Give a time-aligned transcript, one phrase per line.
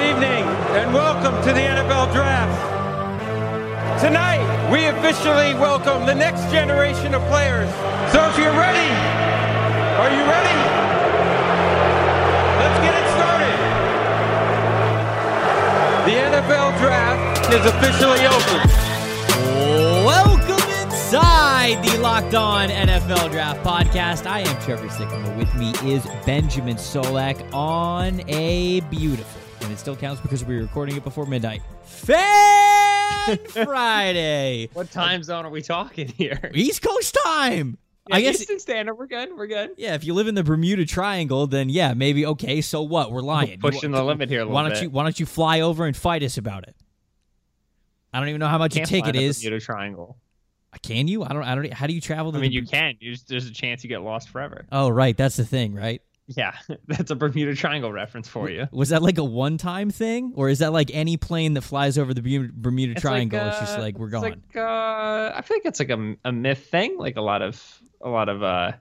[0.00, 0.44] Good evening
[0.80, 2.56] and welcome to the NFL Draft.
[4.02, 4.40] Tonight,
[4.72, 7.68] we officially welcome the next generation of players.
[8.10, 8.88] So if you're ready,
[10.00, 10.56] are you ready?
[12.56, 13.58] Let's get it started.
[16.08, 18.60] The NFL Draft is officially open.
[20.06, 24.24] Welcome inside the Locked On NFL Draft Podcast.
[24.26, 25.36] I am Trevor Sikkema.
[25.36, 29.39] With me is Benjamin Solak on a beautiful,
[29.70, 31.62] and it still counts because we're recording it before midnight.
[31.84, 36.50] Fan Friday, What time zone are we talking here?
[36.52, 37.78] East Coast time.
[38.08, 38.94] Yeah, I guess Eastern Standard.
[38.94, 39.28] We're good.
[39.36, 39.70] We're good.
[39.76, 42.60] Yeah, if you live in the Bermuda Triangle, then yeah, maybe okay.
[42.62, 43.12] So what?
[43.12, 43.60] We're lying.
[43.60, 44.82] Pushing You- the limit here a little Why don't bit.
[44.82, 46.74] you Why don't you fly over and fight us about it?
[48.12, 49.40] I don't even know how much a ticket is.
[49.40, 50.16] Bermuda Triangle.
[50.72, 51.22] Uh, can you?
[51.22, 51.44] I don't.
[51.44, 51.72] I don't.
[51.72, 52.34] How do you travel?
[52.34, 52.94] I mean, the you can.
[52.98, 54.66] You just, there's a chance you get lost forever.
[54.72, 55.16] Oh, right.
[55.16, 56.02] That's the thing, right?
[56.36, 56.52] Yeah,
[56.86, 58.68] that's a Bermuda Triangle reference for you.
[58.70, 62.14] Was that like a one-time thing, or is that like any plane that flies over
[62.14, 63.40] the Bermuda, It's Triangle?
[63.40, 64.22] like, it's just uh, like we're it's gone.
[64.22, 66.96] Like, uh, I feel like it's like a, a myth thing.
[66.98, 68.42] Like a lot of a lot of.
[68.42, 68.72] uh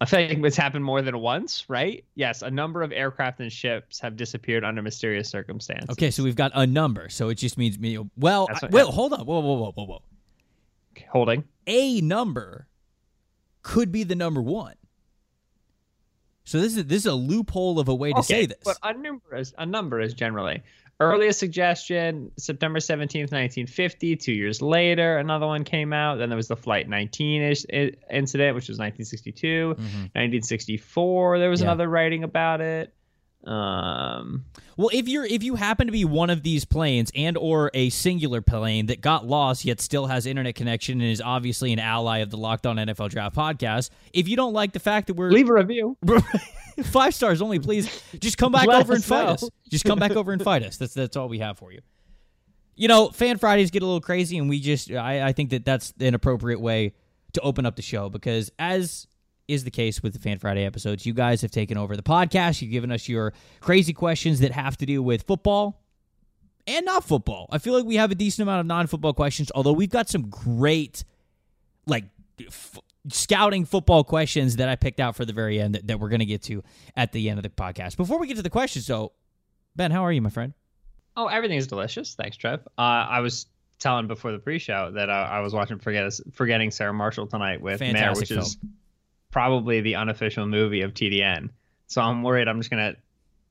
[0.00, 2.04] I feel like it's happened more than once, right?
[2.16, 5.88] Yes, a number of aircraft and ships have disappeared under mysterious circumstances.
[5.90, 7.98] okay, so we've got a number, so it just means me.
[8.16, 9.24] Well, I, well, hold on.
[9.24, 10.02] Whoa, whoa, whoa, whoa, whoa.
[11.10, 11.44] holding.
[11.68, 12.66] A number
[13.62, 14.74] could be the number one.
[16.46, 18.58] So this is this is a loophole of a way to say this.
[18.64, 20.62] But a number is a number is generally
[21.00, 24.14] earliest suggestion September seventeenth, nineteen fifty.
[24.14, 26.16] Two years later, another one came out.
[26.18, 27.64] Then there was the Flight nineteen ish
[28.10, 29.74] incident, which was nineteen sixty two.
[29.78, 30.10] Mhm.
[30.14, 31.38] Nineteen sixty four.
[31.38, 31.68] There was Yeah.
[31.68, 32.92] another writing about it.
[33.46, 37.70] Um, Well, if you're if you happen to be one of these planes and or
[37.74, 41.78] a singular plane that got lost yet still has internet connection and is obviously an
[41.78, 45.14] ally of the Locked On NFL Draft podcast, if you don't like the fact that
[45.14, 45.96] we're leave a review.
[46.84, 49.32] five stars only, please just come back Let over and fight know.
[49.32, 49.50] us.
[49.68, 50.76] Just come back over and fight us.
[50.76, 51.80] That's that's all we have for you.
[52.76, 55.64] You know, fan Fridays get a little crazy, and we just I, I think that
[55.64, 56.94] that's an appropriate way
[57.34, 59.06] to open up the show because as
[59.48, 61.04] is the case with the Fan Friday episodes.
[61.04, 62.62] You guys have taken over the podcast.
[62.62, 65.82] You've given us your crazy questions that have to do with football
[66.66, 67.48] and not football.
[67.50, 70.28] I feel like we have a decent amount of non-football questions, although we've got some
[70.28, 71.04] great
[71.86, 72.04] like
[72.40, 72.78] f-
[73.08, 76.20] scouting football questions that I picked out for the very end that, that we're going
[76.20, 76.62] to get to
[76.96, 77.96] at the end of the podcast.
[77.96, 79.12] Before we get to the questions, though,
[79.76, 80.54] Ben, how are you, my friend?
[81.16, 82.14] Oh, everything's delicious.
[82.14, 82.60] Thanks, Trev.
[82.78, 83.46] Uh, I was
[83.78, 87.80] telling before the pre-show that I, I was watching Forget Forgetting Sarah Marshall tonight with
[87.80, 88.56] Mare, Fantastic which is
[89.34, 91.50] probably the unofficial movie of TDN.
[91.88, 92.94] So I'm worried I'm just gonna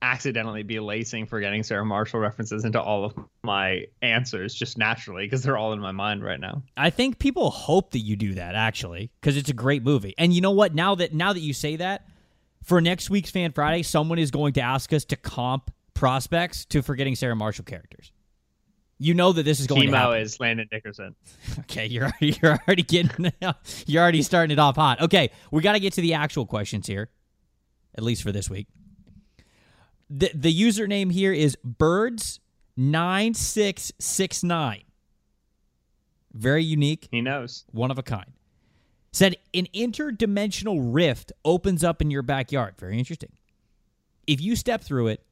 [0.00, 5.42] accidentally be lacing Forgetting Sarah Marshall references into all of my answers just naturally because
[5.42, 6.62] they're all in my mind right now.
[6.78, 10.14] I think people hope that you do that actually because it's a great movie.
[10.16, 10.74] And you know what?
[10.74, 12.08] Now that now that you say that,
[12.62, 16.80] for next week's Fan Friday, someone is going to ask us to comp prospects to
[16.80, 18.10] Forgetting Sarah Marshall characters.
[19.04, 20.18] You know that this is going to Chemo happen.
[20.20, 21.14] is Landon Dickerson.
[21.60, 23.32] Okay, you're you're already getting
[23.86, 25.00] you're already starting it off hot.
[25.02, 27.10] Okay, we got to get to the actual questions here,
[27.96, 28.66] at least for this week.
[30.08, 32.40] The the username here is birds
[32.76, 34.82] nine six six nine.
[36.32, 37.64] Very unique, He knows.
[37.72, 38.32] one of a kind.
[39.12, 42.74] Said an interdimensional rift opens up in your backyard.
[42.78, 43.30] Very interesting.
[44.26, 45.24] If you step through it,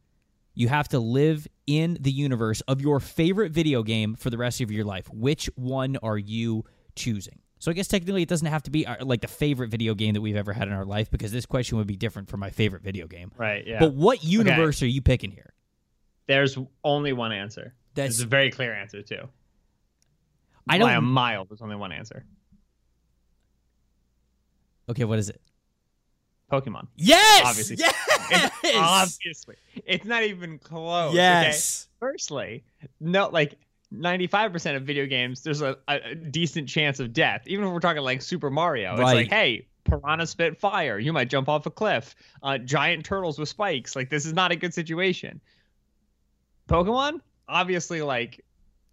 [0.54, 4.60] you have to live in the universe of your favorite video game for the rest
[4.60, 5.08] of your life.
[5.12, 6.64] Which one are you
[6.94, 7.38] choosing?
[7.58, 10.14] So I guess technically it doesn't have to be our, like the favorite video game
[10.14, 12.50] that we've ever had in our life because this question would be different from my
[12.50, 13.30] favorite video game.
[13.36, 13.64] Right.
[13.66, 13.78] Yeah.
[13.78, 15.52] But what universe are you picking here?
[16.26, 17.74] There's only one answer.
[17.94, 19.28] That's a very clear answer too.
[20.68, 20.88] I don't.
[20.88, 22.24] By a mile, there's only one answer.
[24.88, 25.40] Okay, what is it?
[26.50, 26.88] Pokemon.
[26.96, 27.42] Yes.
[27.46, 27.76] Obviously.
[27.76, 27.94] Yes.
[28.32, 29.56] It's obviously.
[29.86, 31.10] It's not even close.
[31.10, 31.16] okay?
[31.16, 31.88] Yes.
[32.00, 32.64] Firstly,
[33.00, 33.56] no, like
[33.94, 37.42] 95% of video games, there's a, a, a decent chance of death.
[37.46, 39.00] Even if we're talking like Super Mario, Right.
[39.00, 40.98] it's like, hey, piranha spit fire.
[40.98, 42.14] You might jump off a cliff.
[42.42, 43.94] Uh, giant turtles with spikes.
[43.94, 45.40] Like, this is not a good situation.
[46.68, 48.44] Pokemon, obviously, like,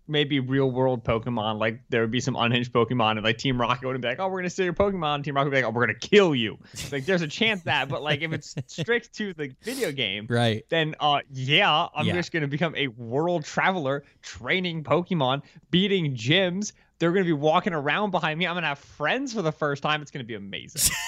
[0.10, 3.88] maybe real world Pokemon, like there would be some unhinged Pokemon, and like Team Rocket
[3.88, 5.70] would be like, "Oh, we're gonna steal your Pokemon." Team Rocket would be like, "Oh,
[5.70, 6.58] we're gonna kill you."
[6.92, 10.66] Like, there's a chance that, but like if it's strict to the video game, Right.
[10.70, 12.14] then uh yeah, I'm Yeah.
[12.14, 16.74] just gonna become a world traveler, training Pokemon, beating gyms.
[17.00, 18.48] They're gonna be walking around behind me.
[18.48, 20.02] I'm gonna have friends for the first time.
[20.02, 20.92] It's gonna be amazing.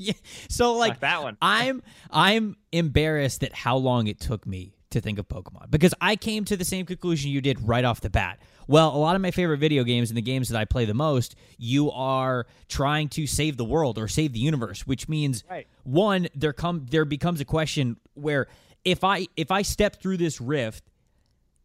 [0.00, 0.12] Yeah.
[0.48, 1.36] So like like that one.
[1.42, 6.16] I'm I'm embarrassed at how long it took me to think of Pokemon because I
[6.16, 8.38] came to the same conclusion you did right off the bat.
[8.66, 10.94] Well, a lot of my favorite video games and the games that I play the
[10.94, 15.66] most, you are trying to save the world or save the universe, which means Right.
[15.84, 18.46] one there come there becomes a question where
[18.84, 20.84] if I if I step through this rift,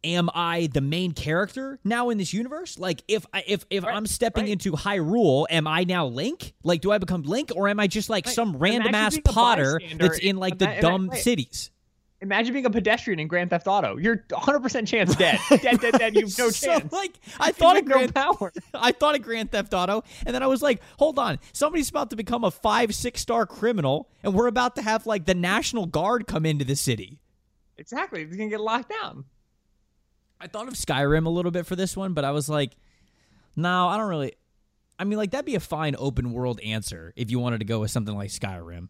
[0.02, 2.78] am I the main character now in this universe?
[2.78, 4.52] Like if I if if Right, I'm stepping right.
[4.52, 6.52] into Hyrule, am I now Link?
[6.62, 10.18] Like do I become Link or am I just like some random ass Potter that's
[10.18, 11.70] in like the that- in that- dumb cities?
[12.20, 13.98] Imagine being a pedestrian in Grand Theft Auto.
[13.98, 15.38] You're 100% chance dead.
[15.50, 16.14] dead, dead, dead.
[16.14, 16.90] You have no So, chance.
[16.92, 18.52] like I thought of no Grand power.
[18.74, 22.10] I thought of Grand Theft Auto, and then I was like, hold on, somebody's about
[22.10, 25.84] to become a five, six star criminal, and we're about to have like the National
[25.86, 27.18] Guard come into the city.
[27.76, 28.24] Exactly.
[28.26, 29.24] He's gonna get locked down.
[30.40, 32.72] I thought of Skyrim a little bit for this one, but I was like,
[33.56, 34.34] no, I don't really.
[34.98, 37.80] I mean, like that'd be a fine open world answer if you wanted to go
[37.80, 38.88] with something like Skyrim.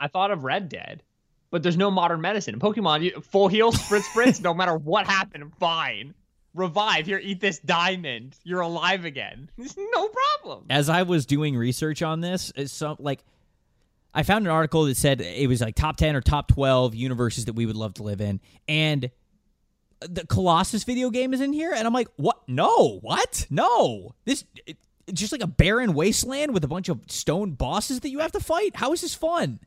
[0.00, 1.02] I thought of Red Dead,
[1.50, 2.54] but there's no modern medicine.
[2.54, 6.14] In Pokemon, you, full heal, spritz, spritz, no matter what happened, fine.
[6.54, 8.34] Revive, here, eat this diamond.
[8.42, 9.50] You're alive again.
[9.76, 10.66] No problem.
[10.70, 13.24] As I was doing research on this, some like
[14.14, 17.44] I found an article that said it was like top 10 or top 12 universes
[17.46, 18.40] that we would love to live in.
[18.66, 19.10] And
[20.00, 21.72] the Colossus video game is in here.
[21.74, 22.40] And I'm like, what?
[22.48, 23.46] No, what?
[23.50, 24.14] No.
[24.24, 24.78] This, it,
[25.12, 28.40] just like a barren wasteland with a bunch of stone bosses that you have to
[28.40, 28.76] fight.
[28.76, 29.60] How is this fun?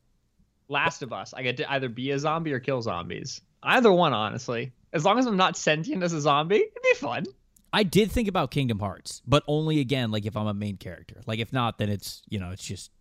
[0.70, 3.42] Last of Us, I get to either be a zombie or kill zombies.
[3.64, 4.72] Either one, honestly.
[4.94, 7.26] As long as I'm not sentient as a zombie, it'd be fun.
[7.74, 11.22] I did think about Kingdom Hearts, but only again, like if I'm a main character.
[11.28, 12.92] Like if not, then it's, you know, it's just,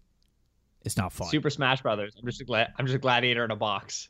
[0.84, 1.28] it's not fun.
[1.28, 2.14] Super Smash Brothers.
[2.18, 4.08] I'm just a gla- I'm just a gladiator in a box.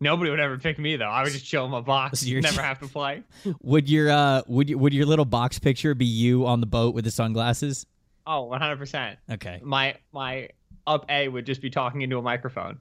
[0.00, 1.06] Nobody would ever pick me though.
[1.08, 2.20] I would just chill in my box.
[2.20, 3.22] So you're- never have to play.
[3.62, 6.94] Would your, uh, would you, would your little box picture be you on the boat
[6.94, 7.84] with the sunglasses?
[8.26, 8.76] Oh, 100.
[8.76, 9.60] percent Okay.
[9.64, 10.50] My my
[10.86, 12.78] up A would just be talking into a microphone.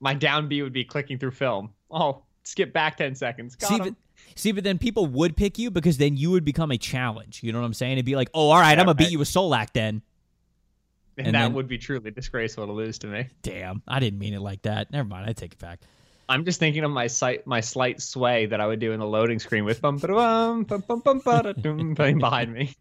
[0.00, 1.70] My down B would be clicking through film.
[1.90, 3.56] Oh, skip back 10 seconds.
[3.56, 3.94] Got See, but,
[4.34, 7.42] see, but then people would pick you because then you would become a challenge.
[7.42, 7.92] You know what I'm saying?
[7.94, 10.02] It'd be like, oh, all right, Yeah, I'm gonna beat you with Solak then.
[11.16, 13.28] and, and that then- would be truly disgraceful to lose to me.
[13.42, 14.90] Damn, I didn't mean it like that.
[14.90, 15.80] Never mind, I take it back.
[16.28, 19.06] I'm just thinking of my sight, my slight sway that I would do in the
[19.06, 22.74] loading screen with bum bum bum bum bum playing behind me.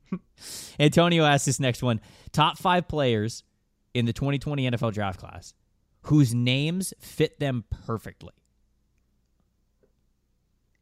[0.80, 2.02] Antonio asked this next one:
[2.32, 3.44] top five players
[3.94, 5.54] in the 2020 NFL Draft class
[6.06, 8.34] whose names fit them perfectly.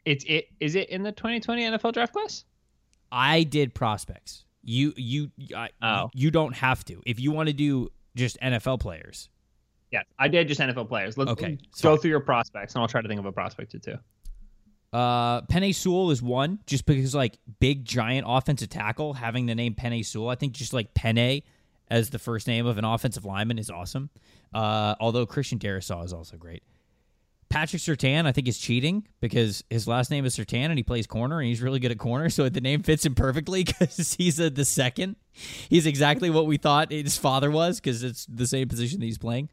[0.05, 2.43] It's it is it in the 2020 NFL draft class?
[3.11, 4.43] I did prospects.
[4.63, 6.09] You you I, Oh.
[6.13, 9.29] you don't have to if you want to do just NFL players.
[9.91, 11.17] Yes, I did just NFL players.
[11.17, 13.79] Let's Okay, go through your prospects, and I'll try to think of a prospect or
[13.79, 13.95] two.
[14.91, 19.75] Uh, Penei Sewell is one, just because like big giant offensive tackle having the name
[19.75, 20.29] Penei Sewell.
[20.29, 21.41] I think just like Penne
[21.93, 24.09] as the first name of an offensive lineman is awesome.
[24.53, 26.63] Uh, although Christian Darrisaw is also great.
[27.49, 31.05] Patrick Surtain, I think, is cheating because his last name is Surtain and he plays
[31.05, 34.39] corner and he's really good at corner, so the name fits him perfectly because he's
[34.39, 35.17] a, the second.
[35.69, 39.19] He's exactly what we thought his father was because it's the same position that he's
[39.19, 39.49] playing.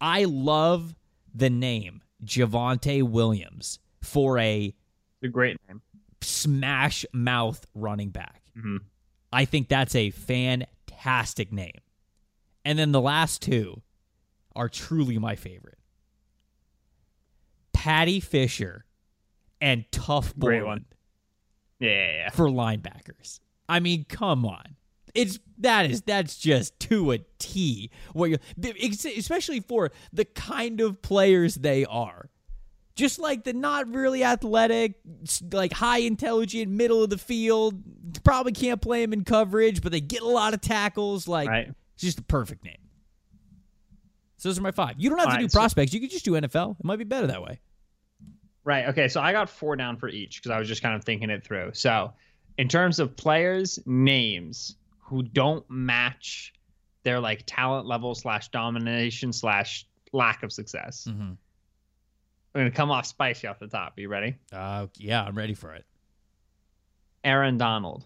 [0.00, 0.94] I love
[1.34, 4.74] the name Javonte Williams for a
[5.22, 5.82] a great name.
[6.22, 8.42] smash mouth running back.
[8.56, 8.78] Mhm.
[9.32, 10.10] I think that's a
[11.04, 11.80] fantastic name.
[12.64, 13.82] And then the last two
[14.56, 15.78] are truly my favorite.
[17.72, 18.86] Paddy Fisher
[19.60, 20.46] and Tough Boy.
[20.46, 20.84] Great one.
[21.78, 23.40] Yeah, for linebackers.
[23.68, 24.76] I mean, come on.
[25.14, 27.90] It's that is that's just to a T.
[28.14, 28.38] What you
[29.16, 32.30] especially for the kind of players they are.
[32.96, 34.94] Just like the not really athletic,
[35.52, 37.82] like high intelligent, middle of the field.
[38.22, 41.26] Probably can't play them in coverage, but they get a lot of tackles.
[41.26, 41.68] Like Right.
[41.94, 42.76] it's just a perfect name.
[44.36, 44.94] So those are my five.
[44.98, 45.92] You don't have All to do right, so- prospects.
[45.92, 46.76] You could just do NFL.
[46.78, 47.60] It might be better that way.
[48.62, 48.86] Right.
[48.88, 49.08] Okay.
[49.08, 51.44] So I got four down for each because I was just kind of thinking it
[51.44, 51.70] through.
[51.74, 52.12] So,
[52.58, 56.54] in terms of players' names who don't match
[57.02, 61.32] their like talent level slash domination slash lack of success, Mm-hmm.
[62.54, 63.94] I'm gonna come off spicy off the top.
[63.96, 64.36] Are you ready?
[64.52, 65.84] Uh, yeah, I'm ready for it.
[67.24, 68.04] Aaron Donald.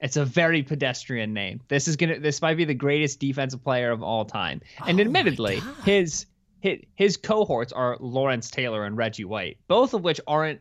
[0.00, 1.60] It's a very pedestrian name.
[1.68, 2.18] This is gonna.
[2.20, 4.60] This might be the greatest defensive player of all time.
[4.86, 6.26] And Oh admittedly, his
[6.60, 10.60] his his cohorts are Lawrence Taylor and Reggie White, both of which aren't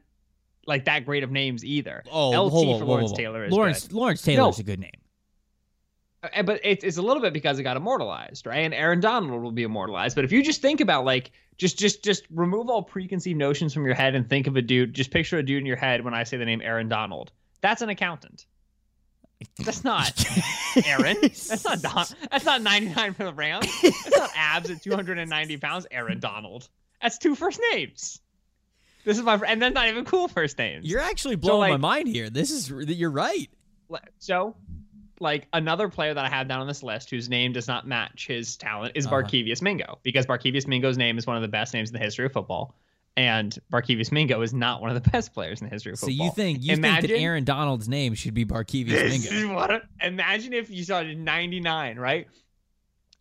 [0.65, 2.03] like that great of names either.
[2.09, 3.17] Oh, LT whoa, whoa, for Lawrence whoa.
[3.17, 3.93] Taylor is Lawrence good.
[3.93, 4.61] Lawrence Taylor's No.
[4.61, 4.91] a good name.
[6.45, 8.59] But it's, it's a little bit because it got immortalized, right?
[8.59, 10.15] And Aaron Donald will be immortalized.
[10.15, 13.85] But if you just think about like just just just remove all preconceived notions from
[13.85, 16.13] your head and think of a dude, just picture a dude in your head when
[16.13, 17.31] I say the name Aaron Donald.
[17.61, 18.45] That's an accountant.
[19.59, 20.23] That's not
[20.85, 21.17] Aaron.
[21.21, 22.05] That's not Don.
[22.31, 23.67] That's not 99 for the Rams.
[23.81, 25.87] That's not abs at 290 pounds.
[25.91, 26.69] Aaron Donald.
[27.01, 28.21] That's two first names.
[29.03, 30.85] This is my fr- and that's not even cool first names.
[30.85, 32.29] You're actually blowing like- my mind here.
[32.29, 33.49] This is you're right.
[34.17, 34.55] so
[35.19, 38.27] like another player that I have down on this list whose name does not match
[38.27, 39.15] his talent is Uh-huh.
[39.21, 42.25] Barkevius Mingo because Barkevius Mingo's name is one of the best names in the history
[42.25, 42.75] of football.
[43.17, 46.17] And Barkevius Mingo is not one of the best players in the history of football.
[46.17, 49.55] So you think you Imagine, think that Aaron Donald's name should be Barkevius Mingo?
[49.55, 52.27] what a- imagine if you started 99, right?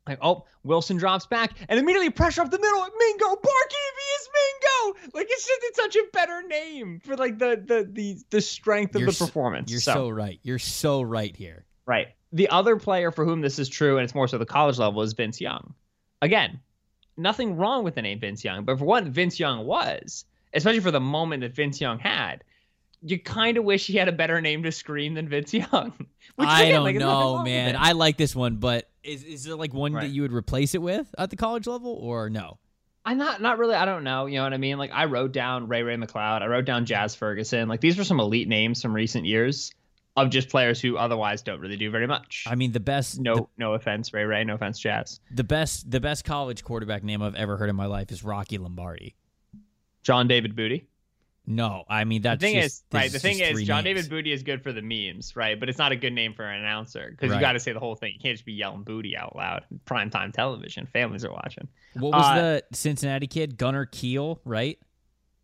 [0.07, 2.83] Like, oh, Wilson drops back and immediately pressure up the middle.
[2.83, 4.99] At Mingo, Barkevius Mingo.
[5.15, 8.95] Like it's just it's such a better name for like the the the the strength
[8.97, 9.71] of You're the performance.
[9.71, 10.41] You're so right.
[10.43, 11.65] You're so right here.
[11.87, 12.09] Right.
[12.33, 15.03] The other player for whom this is true, and it's more so the college level,
[15.03, 15.75] is Vince Young.
[16.21, 16.61] Again,
[17.17, 20.91] nothing wrong with the name Vince Young, but for what Vince Young was, especially for
[20.91, 22.43] the moment that Vince Young had,
[23.03, 25.93] you kind of wish he had a better name to scream than Vince Young.
[26.37, 27.77] Which, I again, don't like, know, man.
[27.79, 30.83] I like this one, but is is there like one that you would replace it
[30.83, 32.59] with at the college level or no?
[33.05, 33.75] I'm not not really.
[33.75, 34.27] I don't know.
[34.27, 34.79] You know what I mean?
[34.79, 36.43] Like I wrote down Ray Ray McCloud.
[36.43, 37.69] I wrote down Jazz Ferguson.
[37.69, 39.73] Like these were some elite names from recent years
[40.17, 42.45] of just players who otherwise don't really do very much.
[42.47, 44.45] I mean, the best no, no offense, Ray Ray.
[44.45, 45.21] No offense, Jazz.
[45.31, 48.23] the, the best the best college quarterback name I've ever heard in my life is
[48.23, 49.17] Rocky Lombardi.
[50.03, 50.87] John David Booty.
[51.47, 53.13] No, I mean that's the thing just, is, right?
[53.13, 53.97] The thing is, John names.
[53.99, 55.61] David Booty is good for the memes, right?
[55.61, 57.37] But it's not a good name for an announcer because Right.
[57.37, 58.15] you got to say the whole thing.
[58.15, 59.65] You can't just be yelling "booty" out loud.
[59.85, 61.69] Primetime television, families are watching.
[61.95, 63.59] What was uh, the Cincinnati kid?
[63.59, 64.79] Gunner Kiel, right?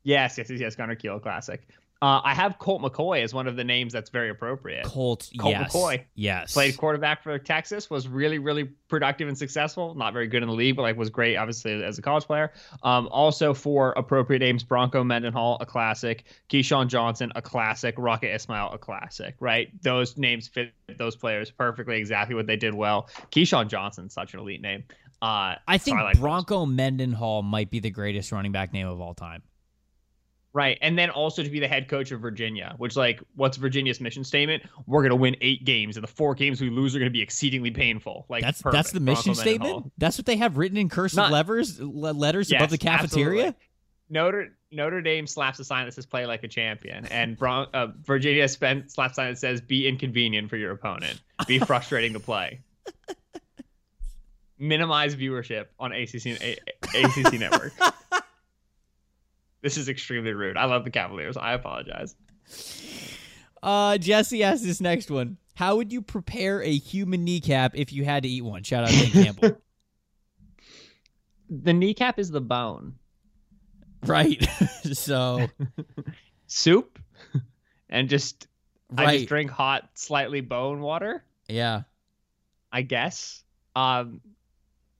[0.03, 0.75] Yes, yes, yes, yes.
[0.77, 1.61] Gunner Kiel Classic.
[2.03, 4.87] Uh, I have Colt McCoy as one of the names that's very appropriate.
[4.87, 6.05] Colt, Colt yes, McCoy.
[6.15, 6.55] yes.
[6.55, 9.95] Played quarterback for Texas, was really, really productive and successful.
[9.95, 12.53] Not very good in the league, but like was great, obviously, as a college player.
[12.83, 16.25] Um, also for appropriate names, Bronco Mendenhall, a classic.
[16.49, 17.97] Keyshawn Johnson, a classic.
[17.99, 19.35] Rocket Ismail, a classic.
[19.39, 19.71] Right?
[19.83, 23.11] Those names fit those players perfectly, exactly what they did well.
[23.31, 24.85] Keyshawn Johnson, such an elite name.
[25.21, 26.21] Uh, I so think like those.
[26.21, 29.43] Bronco Mendenhall might be the greatest running back name of all time.
[30.53, 30.79] Right.
[30.83, 34.25] And then also to be the head coach of Virginia, which, like, what's Virginia's mission
[34.25, 34.65] statement?
[34.87, 37.13] We're going to win eight games, and the four games we lose are going to
[37.13, 38.27] be exceedingly painful.
[38.29, 38.77] Like, That's perfect.
[38.77, 39.93] that's the mission Bronco statement.
[39.97, 43.41] That's what they have written in cursive Not- levers le- letters Yes, above the cafeteria.
[43.49, 43.67] absolutely.
[44.13, 47.89] Notre Notre Dame slaps a sign that says "Play like a champion," and Bron- uh,
[48.03, 52.19] Virginia spent slaps a sign that says "Be inconvenient for your opponent, be frustrating to
[52.21, 52.59] play."
[54.59, 56.59] Minimize viewership on ACC A-
[56.95, 57.73] ACC network.
[59.63, 60.57] this is extremely rude.
[60.57, 61.37] I love the Cavaliers.
[61.37, 62.15] I apologize.
[63.63, 65.37] Uh, Jesse asked this next one.
[65.55, 68.63] How would you prepare a human kneecap if you had to eat one?
[68.63, 69.61] Shout out to Campbell.
[71.53, 72.95] The kneecap is the bone.
[74.07, 74.41] right.
[74.93, 75.49] so
[76.47, 76.97] Soup,
[77.89, 78.47] and just
[78.97, 81.25] I just drink hot, slightly bone water.
[81.49, 81.83] yeah.
[82.73, 83.43] I guess.
[83.75, 84.21] Um,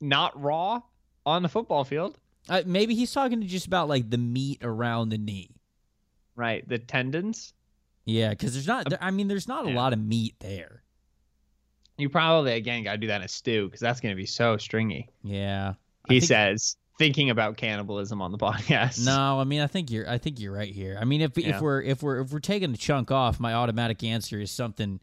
[0.01, 0.83] not raw
[1.25, 2.19] on the football field.
[2.51, 5.55] Uh, maybe he's talking to just about like the meat around the knee.
[6.37, 7.55] Right, the tendons.
[8.05, 8.89] Yeah, because there's not.
[8.91, 10.83] There, I mean, there's not a lot of meat there.
[11.97, 14.27] You probably again got to do that in a stew because that's going to be
[14.27, 15.09] so stringy.
[15.23, 15.75] Yeah.
[16.09, 19.05] He think- says, thinking about cannibalism on the podcast.
[19.05, 20.09] No, I mean, I think you're.
[20.09, 20.99] I think you're right here.
[21.01, 21.57] I mean, if Yeah.
[21.57, 24.99] if we're if we're if we're taking a chunk off, my automatic answer is something.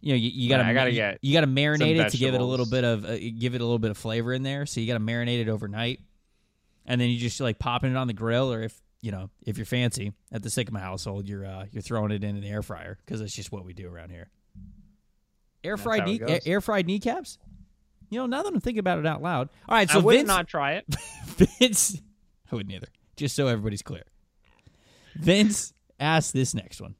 [0.00, 2.34] You know, you, you gotta Right, gotta you, get you gotta marinate it to give
[2.34, 4.66] it a little bit of uh, give it a little bit of flavor in there.
[4.66, 6.00] So you gotta marinate it overnight,
[6.86, 9.56] and then you just like popping it on the grill, or if you know if
[9.58, 12.98] you're fancy at the Sikkema household, you're uh, you're throwing it in an air fryer
[13.04, 14.28] because that's just what we do around here.
[15.64, 17.38] Air That's fried knee, air, air fried kneecaps.
[18.10, 19.48] You know, now that I'm thinking about it out loud.
[19.68, 20.84] All right, so I would Vince, not try it.
[21.24, 22.00] Vince,
[22.50, 22.88] I wouldn't either.
[23.16, 24.04] Just so everybody's clear.
[25.14, 26.94] Vince asked this next one.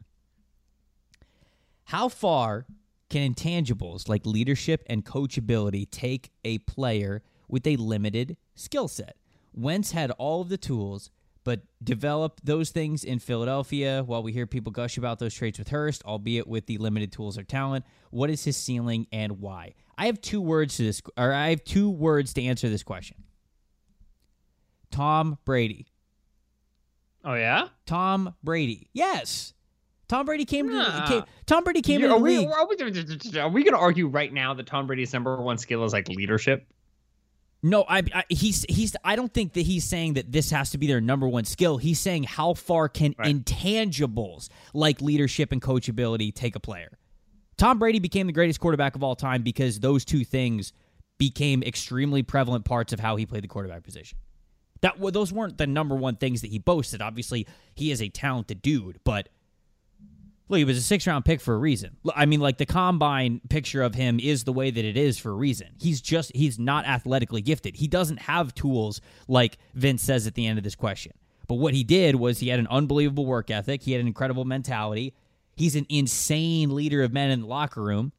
[1.85, 2.67] How far
[3.11, 9.17] can intangibles like leadership and coachability take a player with a limited skill set?
[9.55, 11.11] Wentz had all of the tools,
[11.45, 15.69] but developed those things in Philadelphia while we hear people gush about those traits with
[15.69, 17.85] Hurts, albeit with the limited tools or talent.
[18.11, 19.75] What is his ceiling and why?
[19.99, 23.17] I have two words to this, or I have two words to answer this question.
[24.91, 25.87] Tom Brady.
[27.25, 27.69] Oh yeah.
[27.87, 28.89] Tom Brady.
[28.93, 29.55] Yes.
[30.09, 31.07] Tom Brady came to Nah.
[31.07, 32.49] came, Tom Brady came to are the we, league.
[32.49, 35.85] are we, are we going to argue right now that Tom Brady's number one skill
[35.85, 36.67] is like leadership?
[37.63, 40.79] No, I, I he's he's I don't think that he's saying that this has to
[40.79, 41.79] be their number one skill.
[41.79, 43.37] He's saying how far can Right.
[43.37, 46.99] intangibles like leadership and coachability take a player.
[47.57, 50.73] Tom Brady became the greatest quarterback of all time because those two things
[51.19, 54.19] became extremely prevalent parts of how he played the quarterback position.
[54.81, 57.01] That those weren't the number one things that he boasted.
[57.01, 59.29] Obviously, he is a talented dude, but
[60.49, 61.97] look, he was a six round pick for a reason.
[62.15, 65.31] I mean, like the combine picture of him is the way that it is for
[65.31, 65.69] a reason.
[65.81, 67.77] He's just he's not athletically gifted.
[67.77, 71.13] He doesn't have tools like Vince says at the end of this question.
[71.49, 73.83] But what he did was he had an unbelievable work ethic.
[73.83, 75.15] He had an incredible mentality.
[75.57, 78.13] He's an insane leader of men in the locker room.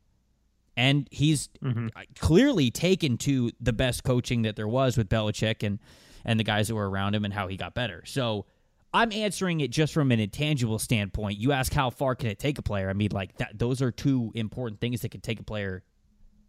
[0.75, 1.88] And he's mm-hmm.
[1.96, 5.80] uh, clearly taken to the best coaching that there was with Belichick and
[6.25, 8.01] and the guys that were around him and how he got better.
[8.06, 8.46] So
[8.94, 11.40] I'm answering it just from an intangible standpoint.
[11.40, 12.90] You ask how far can it take a player?
[12.90, 13.58] I mean, like that.
[13.58, 15.84] Those are two important things that can take a player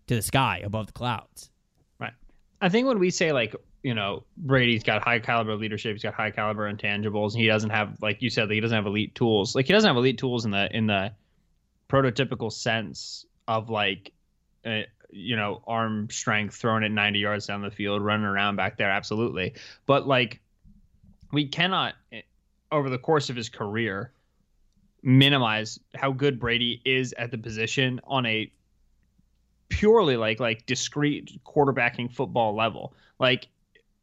[0.09, 1.51] to the sky above the clouds.
[1.99, 2.13] Right.
[2.61, 6.13] I think when we say like you know Brady's got high caliber leadership, he's got
[6.13, 9.15] high caliber intangibles, and he doesn't have like you said, like, he doesn't have elite
[9.15, 9.55] tools.
[9.55, 11.13] Like he doesn't have elite tools in the in the
[11.89, 14.13] prototypical sense of like.
[14.67, 14.83] Uh,
[15.17, 18.91] you know, arm strength, throwing it 90 yards down the field, running around back there,
[18.91, 19.55] absolutely.
[19.87, 20.41] But like,
[21.31, 21.95] we cannot
[22.75, 24.11] over the course of his career
[25.02, 28.50] minimize how good Brady is at the position on a
[29.69, 32.95] purely like like discrete quarterbacking football level.
[33.21, 33.47] Like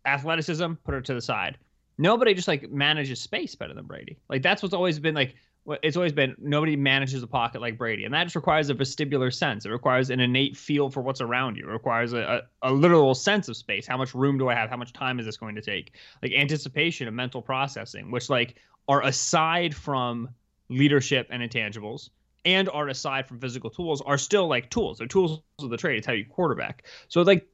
[0.05, 1.57] athleticism, put it to the side.
[1.97, 4.17] Nobody just like manages space better than Brady.
[4.29, 5.35] Like that's what's always been like
[5.83, 9.31] it's always been nobody manages a pocket like Brady, and that just requires a vestibular
[9.31, 9.65] sense.
[9.65, 11.67] It requires an innate feel for what's around you.
[11.69, 13.85] It requires a, a, a, literal sense of space.
[13.85, 14.69] How much room do I have?
[14.69, 15.93] How much time is this going to take?
[16.23, 18.55] Like anticipation and mental processing, which like
[18.87, 20.29] are aside from
[20.69, 22.09] leadership and intangibles,
[22.43, 24.97] and are aside from physical tools, are still like tools.
[24.97, 25.99] They're tools of the trade.
[25.99, 26.85] It's how you quarterback.
[27.07, 27.47] So like,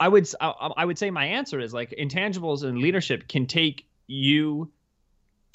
[0.00, 3.86] I would I, I would say my answer is like intangibles and leadership can take
[4.08, 4.70] you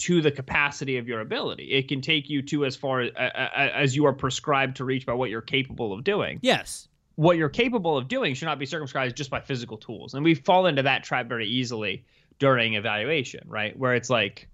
[0.02, 1.66] to the capacity of your ability.
[1.72, 5.14] It can take you to as far as, as you are prescribed to reach by
[5.14, 6.40] what you're capable of doing.
[6.42, 6.88] Yes.
[7.16, 10.16] What you're capable of doing should not be circumscribed just by physical tools.
[10.16, 12.04] And we fall into that trap very easily
[12.40, 13.78] during evaluation, right?
[13.78, 14.48] Where it's like,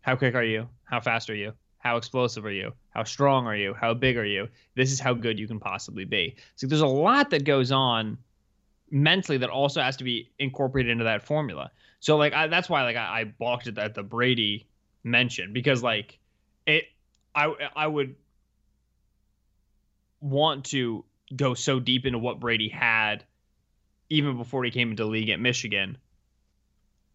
[0.00, 0.68] how quick are you?
[0.82, 1.52] How fast are you?
[1.78, 2.72] How explosive are you?
[2.90, 3.74] How strong are you?
[3.74, 4.48] How big are you?
[4.74, 6.34] This is how good you can possibly be.
[6.56, 8.18] So there's a lot that goes on
[8.90, 11.70] mentally that also has to be incorporated into that formula.
[12.00, 14.66] So like I, that's why like I, I balked at at the Brady
[15.04, 16.18] mention because like
[16.66, 16.84] it
[17.34, 18.16] I I would
[20.20, 21.04] want to
[21.34, 23.24] go so deep into what Brady had
[24.10, 25.98] even before he came into the league at Michigan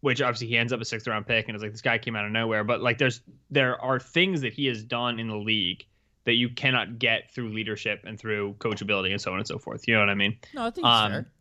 [0.00, 2.14] which obviously he ends up a sixth round pick and it's like this guy came
[2.14, 2.64] out of nowhere.
[2.64, 5.84] But like there's there are things that he has done in the league
[6.24, 9.88] that you cannot get through leadership and through coachability and so on and so forth.
[9.88, 10.36] You know what i mean?
[10.54, 11.32] No i think um, fair.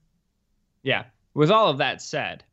[0.83, 1.03] yeah.
[1.33, 2.43] With all of that said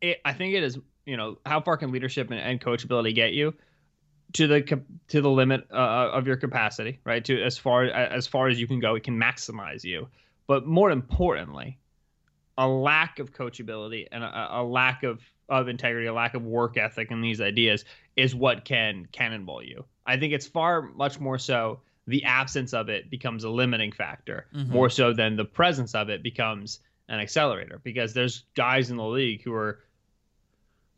[0.00, 3.32] it, i think it is you know how far can leadership and, and coachability get
[3.32, 3.54] you
[4.32, 7.24] to the to the limit uh, uh, of your capacity right?
[7.24, 10.08] To as far as far as you can go it can maximize you.
[10.46, 11.78] But more importantly
[12.58, 16.76] a lack of coachability and a, a lack of of integrity a lack of work
[16.76, 17.84] ethic in these ideas
[18.16, 19.84] is what can cannonball you.
[20.06, 24.46] I think it's far much more so the absence of it becomes a limiting factor
[24.54, 24.72] mm-hmm.
[24.72, 29.06] more so than the presence of it becomes an accelerator because there's guys in the
[29.06, 29.80] league who are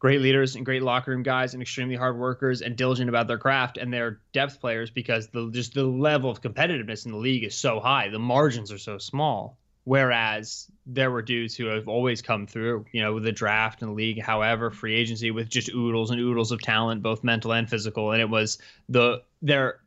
[0.04, 3.38] great leaders and great locker room guys and extremely hard workers and diligent about their
[3.38, 7.42] craft and they're depth players because the just the level of competitiveness in the league
[7.42, 8.10] is so high.
[8.10, 9.56] The margins are so small.
[9.84, 13.92] Whereas there were dudes who have always come through you know with the draft and
[13.92, 17.70] the league however free agency with just oodles and oodles of talent both mental and
[17.70, 18.12] physical.
[18.12, 18.58] And it was
[18.90, 19.80] the their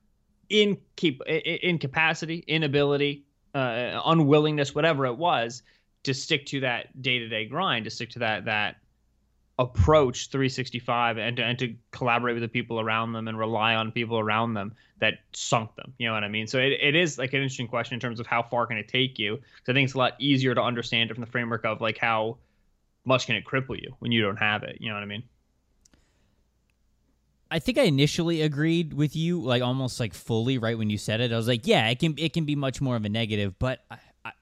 [0.49, 5.61] in keep incapacity inability uh, unwillingness whatever it was
[6.05, 8.77] to stick to that day-to-day grind to stick to that that
[9.59, 13.91] approach 365 and to, and to collaborate with the people around them and rely on
[13.91, 15.93] people around them that sunk them.
[15.97, 16.45] You know what I mean?
[16.47, 18.87] So it, it is like an interesting question in terms of how far can it
[18.87, 19.35] take you?
[19.37, 21.97] Because I think it's a lot easier to understand it from the framework of like
[21.97, 22.37] how
[23.03, 24.77] much can it cripple you when you don't have it.
[24.79, 25.23] You know what I mean?
[27.49, 31.21] I think I initially agreed with you, like almost like fully, right when you said
[31.21, 31.31] it.
[31.31, 33.85] I was like, yeah, it can it can be much more of a negative, but
[33.89, 33.97] I,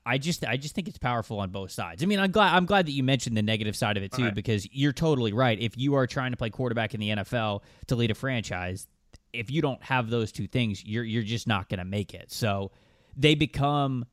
[0.06, 2.04] I just I just think it's powerful on both sides.
[2.04, 4.32] I mean, I'm glad I'm glad that you mentioned the negative side of it too,
[4.32, 5.60] because you're totally right.
[5.60, 8.88] If you are trying to play quarterback in the NFL to lead a franchise,
[9.34, 12.32] if you don't have those two things, you're you're just not going to make it.
[12.32, 12.72] So
[13.16, 14.06] they become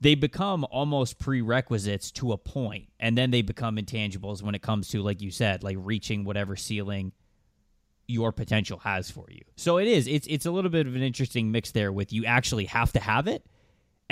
[0.00, 4.88] they become almost prerequisites to a point, and then they become intangibles when it comes
[4.88, 7.12] to, like you said, like reaching whatever ceiling
[8.08, 9.42] your potential has for you.
[9.56, 10.06] So it is.
[10.06, 13.00] It's it's a little bit of an interesting mix there with you actually have to
[13.00, 13.46] have it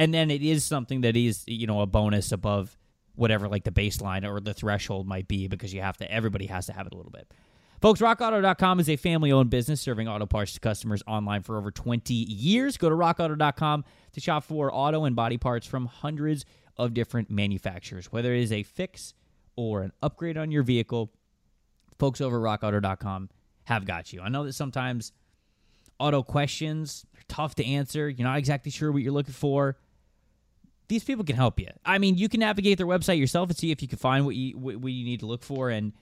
[0.01, 2.77] and then it is something that is you know a bonus above
[3.17, 6.67] whatever like the baseline or the threshold might be because you have to everybody has
[6.67, 7.31] to have it a little bit.
[7.83, 11.71] Folks rockauto.com is a family owned business serving auto parts to customers online for over
[11.71, 12.79] 20 years.
[12.79, 16.47] Go to rockauto.com to shop for auto and body parts from hundreds
[16.79, 18.11] of different manufacturers.
[18.11, 19.13] Whether it is a fix
[19.55, 21.13] or an upgrade on your vehicle
[21.99, 23.29] folks over rockauto.com
[23.65, 24.23] have got you.
[24.23, 25.13] I know that sometimes
[25.99, 28.09] auto questions are tough to answer.
[28.09, 29.77] You're not exactly sure what you're looking for
[30.91, 31.69] these people can help you.
[31.85, 34.35] I mean, you can navigate their website yourself and see if you can find what
[34.35, 35.93] you what, you need to look for, and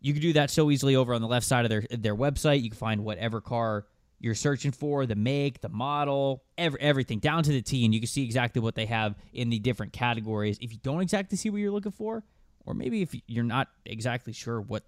[0.00, 2.62] you can do that so easily over on the left side of their their website.
[2.62, 3.86] You can find whatever car
[4.20, 8.00] you're searching for, the make, the model, every, everything down to the T, and you
[8.00, 10.56] can see exactly what they have in the different categories.
[10.60, 12.24] If you don't exactly see what you're looking for,
[12.64, 14.84] or maybe if you're not exactly sure what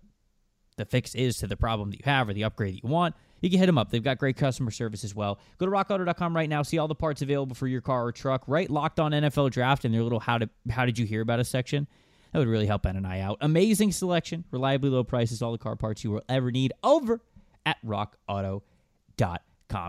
[0.76, 3.14] the fix is to the problem that you have or the upgrade that you want,
[3.40, 3.90] you can hit them up.
[3.90, 5.38] They've got great customer service as well.
[5.58, 8.44] Go to rockauto.com right now, see all the parts available for your car or truck,
[8.46, 11.40] right locked on NFL draft in their little how did how did you hear about
[11.40, 11.86] us section.
[12.32, 13.38] That would really help Ben and I out.
[13.40, 17.20] Amazing selection, reliably low prices, all the car parts you will ever need over
[17.66, 18.62] at rockauto.com.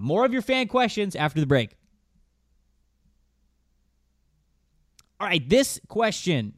[0.03, 1.75] More of your fan questions after the break.
[5.19, 6.55] All right, this question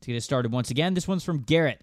[0.00, 0.94] to get us started once again.
[0.94, 1.80] This one's from Garrett.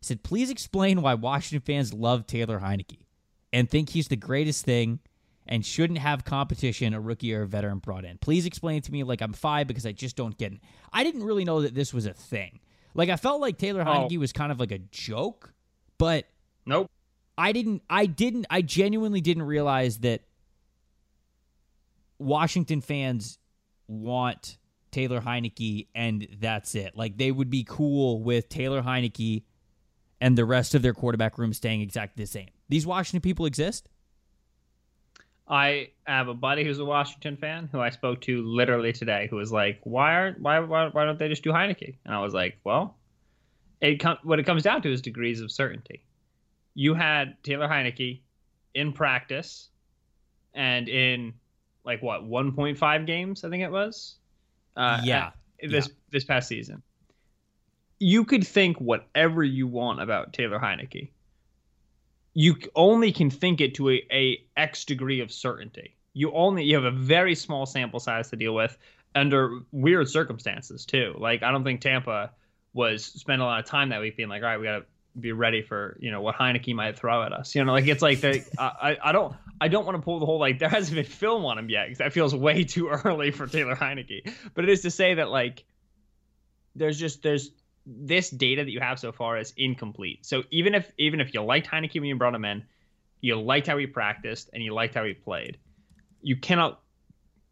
[0.00, 3.05] He said, please explain why Washington fans love Taylor Heinicke
[3.52, 5.00] and think he's the greatest thing
[5.48, 8.18] and shouldn't have competition a rookie or a veteran brought in.
[8.18, 10.60] Please explain to me like I'm five because I just don't get it.
[10.92, 12.60] I didn't really know that this was a thing.
[12.94, 14.20] Like I felt like Taylor Heinicke oh.
[14.20, 15.52] was kind of like a joke,
[15.98, 16.24] but
[16.64, 16.90] nope.
[17.38, 20.22] I didn't I didn't I genuinely didn't realize that
[22.18, 23.38] Washington fans
[23.86, 24.56] want
[24.90, 26.96] Taylor Heinicke and that's it.
[26.96, 29.44] Like they would be cool with Taylor Heinicke
[30.20, 32.48] and the rest of their quarterback room staying exactly the same.
[32.68, 33.88] These Washington people exist?
[35.48, 39.36] I have a buddy who's a Washington fan who I spoke to literally today, who
[39.36, 42.34] was like, "Why aren't why why, why don't they just do Heinicke?" And I was
[42.34, 42.96] like, "Well,
[43.80, 46.02] it com- what it comes down to is degrees of certainty.
[46.74, 48.20] You had Taylor Heinicke
[48.74, 49.68] in practice,
[50.52, 51.34] and in
[51.84, 54.16] like what 1.5 games, I think it was.
[54.76, 55.30] Uh, yeah.
[55.62, 55.94] This yeah.
[56.10, 56.82] this past season,
[58.00, 61.10] you could think whatever you want about Taylor Heinicke
[62.38, 66.74] you only can think it to a, a x degree of certainty you only you
[66.74, 68.76] have a very small sample size to deal with
[69.14, 72.30] under weird circumstances too like i don't think tampa
[72.74, 74.84] was spent a lot of time that week being like all right we gotta
[75.18, 77.54] be ready for you know what Heinicke might throw at us.
[77.54, 80.26] You know, like it's like the I I don't I don't want to pull the
[80.26, 83.30] whole like there hasn't been film on him yet because that feels way too early
[83.30, 84.30] for Taylor Heinicke.
[84.54, 85.64] But it is to say that like
[86.74, 87.50] there's just there's
[87.86, 90.26] this data that you have so far is incomplete.
[90.26, 92.64] So even if even if you liked Heinicke when you brought him in,
[93.20, 95.58] you liked how he practiced and you liked how he played,
[96.20, 96.80] you cannot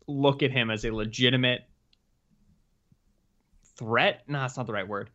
[0.07, 1.63] look at him as a legitimate
[3.77, 4.23] threat.
[4.27, 5.11] No, that's not the right word.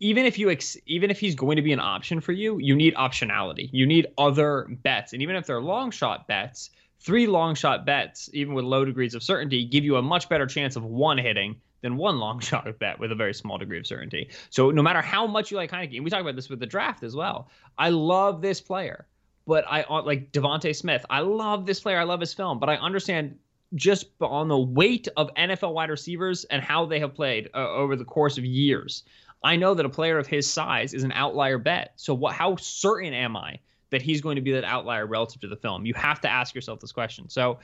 [0.00, 2.76] Even if you ex, even if he's going to be an option for you, you
[2.76, 3.68] need optionality.
[3.72, 8.30] You need other bets, and even if they're long shot bets, three long shot bets,
[8.32, 11.56] even with low degrees of certainty, give you a much better chance of one hitting
[11.80, 14.30] than one long shot bet with a very small degree of certainty.
[14.50, 16.66] So no matter how much you like Heinicke, and we talk about this with the
[16.66, 17.48] draft as well.
[17.76, 19.06] I love this player,
[19.46, 21.04] but I uh, like DeVonta Smith.
[21.10, 21.98] I love this player.
[21.98, 23.38] I love his film, but I understand
[23.74, 27.96] just on the weight of NFL wide receivers and how they have played uh, over
[27.96, 29.04] the course of years.
[29.42, 31.92] I know that a player of his size is an outlier bet.
[31.96, 32.34] So what?
[32.34, 33.60] How certain am I
[33.90, 35.86] that he's going to be that outlier relative to the film?
[35.86, 37.28] You have to ask yourself this question.
[37.28, 37.58] So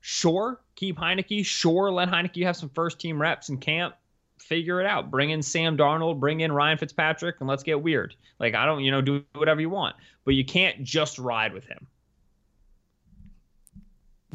[0.00, 1.44] Sure, keep Heinicke.
[1.44, 3.94] Sure, let Heinicke have some first team reps in camp.
[4.38, 5.10] Figure it out.
[5.10, 8.14] Bring in Sam Darnold, bring in Ryan Fitzpatrick, and let's get weird.
[8.38, 11.64] Like, I don't, you know, do whatever you want, but you can't just ride with
[11.64, 11.86] him.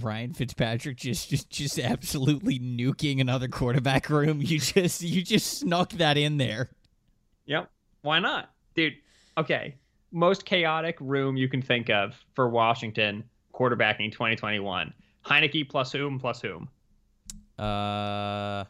[0.02, 4.42] Ryan Fitzpatrick just just just absolutely nuking another quarterback room.
[4.42, 6.72] You just you just snuck that in there.
[7.46, 7.70] Yep.
[8.02, 8.52] Why not?
[8.76, 8.94] Dude,
[9.38, 9.76] okay.
[10.12, 13.24] Most chaotic room you can think of for Washington
[13.54, 14.94] quarterbacking 2021.
[15.26, 16.70] Heinicke plus whom plus whom?
[17.58, 18.66] Uh,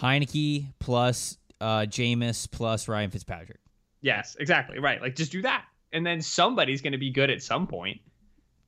[0.00, 3.60] Heinicke plus uh, Jameis plus Ryan Fitzpatrick.
[4.00, 4.78] Yes, exactly.
[4.78, 5.00] Right.
[5.00, 5.64] Like just do that.
[5.92, 8.00] And then somebody's going to be good at some point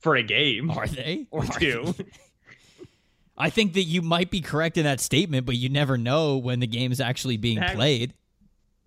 [0.01, 0.71] for a game.
[0.71, 1.27] Are they?
[1.31, 1.95] Or Are two.
[1.97, 2.05] They?
[3.41, 6.59] I think that you might be correct in that statement, but you never know when
[6.59, 8.15] the game is actually being played.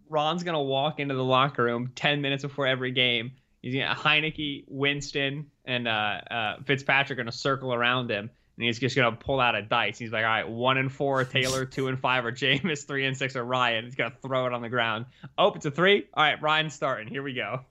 [0.09, 3.31] Ron's going to walk into the locker room 10 minutes before every game
[3.61, 8.79] He's gonna Heinicke, Winston, and uh, uh, Fitzpatrick are gonna circle around him, and he's
[8.79, 9.97] just gonna pull out a dice.
[9.99, 13.15] He's like, all right, one and four Taylor, two and five are Jameis, three and
[13.15, 13.85] six are Ryan.
[13.85, 15.05] He's gonna throw it on the ground.
[15.37, 16.07] Oh, it's a three.
[16.13, 17.07] All right, Ryan's starting.
[17.07, 17.61] Here we go.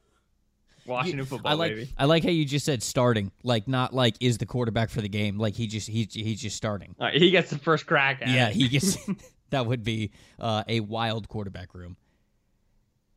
[0.87, 1.89] Washington football, I like, baby.
[1.99, 5.09] I like how you just said starting, like not like is the quarterback for the
[5.09, 5.39] game.
[5.39, 6.95] Like he just he he's just starting.
[7.13, 8.21] he gets the first crack.
[8.21, 8.55] yeah, it.
[8.55, 8.97] he gets.
[9.51, 11.97] that would be uh, a wild quarterback room.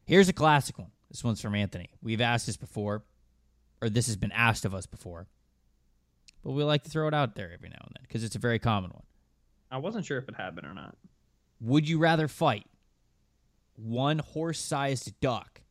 [0.05, 0.91] Here's a classic one.
[1.13, 1.91] This one's from Anthony.
[2.01, 3.03] We've asked this before,
[3.81, 5.27] or this has been asked of us before,
[6.43, 8.39] but we like to throw it out there every now and then because it's a
[8.39, 9.03] very common one.
[9.69, 10.97] I wasn't sure if it had been or not.
[11.61, 12.65] Would you rather fight
[13.75, 15.61] one horse sized duck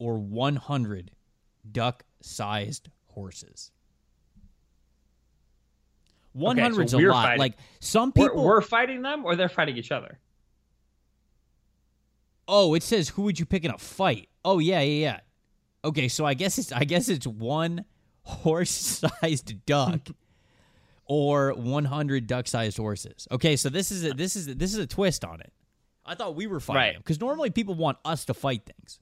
[0.00, 1.12] or 100
[1.70, 3.70] duck sized horses?
[6.36, 7.24] 100's okay, so a lot.
[7.24, 7.38] Fighting.
[7.38, 8.44] Like some people.
[8.44, 10.18] We're, we're fighting them or they're fighting each other?
[12.48, 14.28] Oh, it says who would you pick in a fight?
[14.44, 15.20] Oh yeah, yeah, yeah.
[15.84, 17.84] Okay, so I guess it's I guess it's one
[18.22, 20.00] horse-sized duck
[21.04, 23.28] or 100 duck-sized horses.
[23.30, 25.52] Okay, so this is a, this is a, this is a twist on it.
[26.04, 26.96] I thought we were fighting Right.
[26.98, 28.98] because normally people want us to fight things.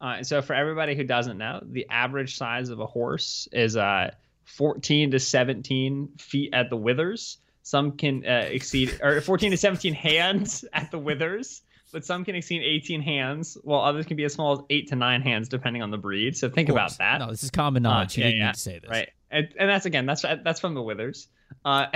[0.00, 4.10] Uh, so for everybody who doesn't know, the average size of a horse is uh
[4.44, 7.38] 14 to 17 feet at the withers.
[7.62, 11.62] Some can uh, exceed or 14 to 17 hands at the withers,
[11.92, 14.96] but some can exceed 18 hands, while others can be as small as eight to
[14.96, 16.36] nine hands depending on the breed.
[16.36, 17.18] So think about that.
[17.20, 18.16] No, this is common Uh, knowledge.
[18.16, 18.90] you yeah, didn't yeah, need to say this.
[18.90, 19.08] Right.
[19.30, 21.28] And, and that's again, that's that's from the withers.
[21.64, 21.86] Uh,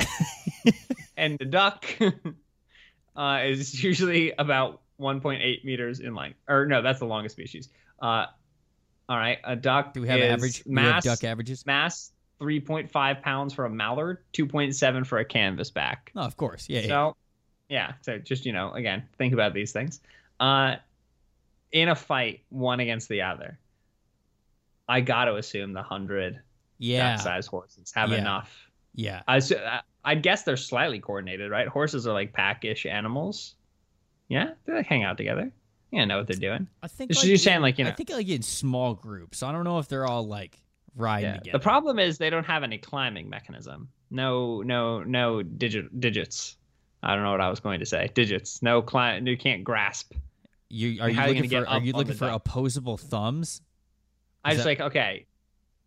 [1.16, 1.86] and the duck
[3.16, 6.38] uh, is usually about 1.8 meters in length.
[6.48, 7.68] Or no, that's the longest species.
[8.00, 8.26] Uh,
[9.08, 9.94] all right, a duck.
[9.94, 10.62] Do we have is average?
[10.66, 11.04] We have mass?
[11.04, 11.64] duck averages?
[11.66, 15.96] Mass 3.5 pounds for a mallard, 2.7 for a canvasback.
[16.14, 16.68] No, of course.
[16.68, 16.86] Yeah, yeah.
[16.86, 17.12] So, yeah.
[18.02, 20.00] So just you know, again, think about these things.
[20.38, 20.76] Uh,
[21.72, 23.58] in a fight, one against the other,
[24.88, 26.40] I got to assume the hundred
[26.78, 27.14] yeah.
[27.14, 28.18] duck-sized horses have Yeah.
[28.18, 28.70] enough.
[28.94, 29.22] Yeah.
[29.26, 31.66] I I- I'd guess they're slightly coordinated, right?
[31.66, 33.56] Horses are like packish animals.
[34.28, 35.50] Yeah, they like hang out together.
[35.90, 36.68] Yeah, know what they're doing.
[36.82, 39.42] I think like, you're saying, like you know, I think like in small groups.
[39.42, 40.60] I don't know if they're all like
[40.94, 41.36] riding yeah.
[41.38, 41.58] together.
[41.58, 43.88] The problem is they don't have any climbing mechanism.
[44.10, 46.56] No, no, no digit digits.
[47.06, 48.10] I don't know what I was going to say.
[48.14, 48.62] Digits.
[48.62, 49.26] No client.
[49.26, 50.12] You can't grasp.
[50.68, 52.36] you are you how are you looking for are you looking for duck?
[52.44, 53.62] opposable thumbs?
[54.44, 55.26] I was that- like okay.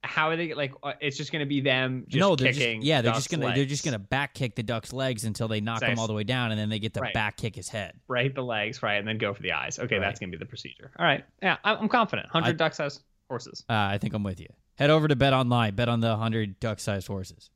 [0.02, 0.72] How are they like?
[0.82, 2.80] uh, It's just going to be them just no, they're kicking.
[2.80, 5.60] just yeah, they're just gonna they're just gonna back kick the duck's legs until they
[5.60, 5.92] knock Nice.
[5.92, 7.14] him all the way down, and then they get to Right.
[7.14, 7.96] back kick his head.
[8.08, 9.78] right the legs, right, and then go for the eyes.
[9.78, 10.02] Okay, Right.
[10.02, 10.90] that's gonna be the procedure.
[10.98, 12.30] All right, yeah, I'm, confident.
[12.30, 13.66] Hundred duck sized horses.
[13.70, 14.48] Uh, I think I'm with you.
[14.76, 15.76] Head over to Bet Online.
[15.76, 17.50] Bet on the hundred duck-sized horses.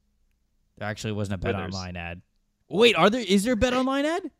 [0.78, 1.74] There actually wasn't a Bet Withers.
[1.74, 2.22] Online ad.
[2.74, 3.22] Wait, are there?
[3.22, 4.32] Is there a Bet Online ad?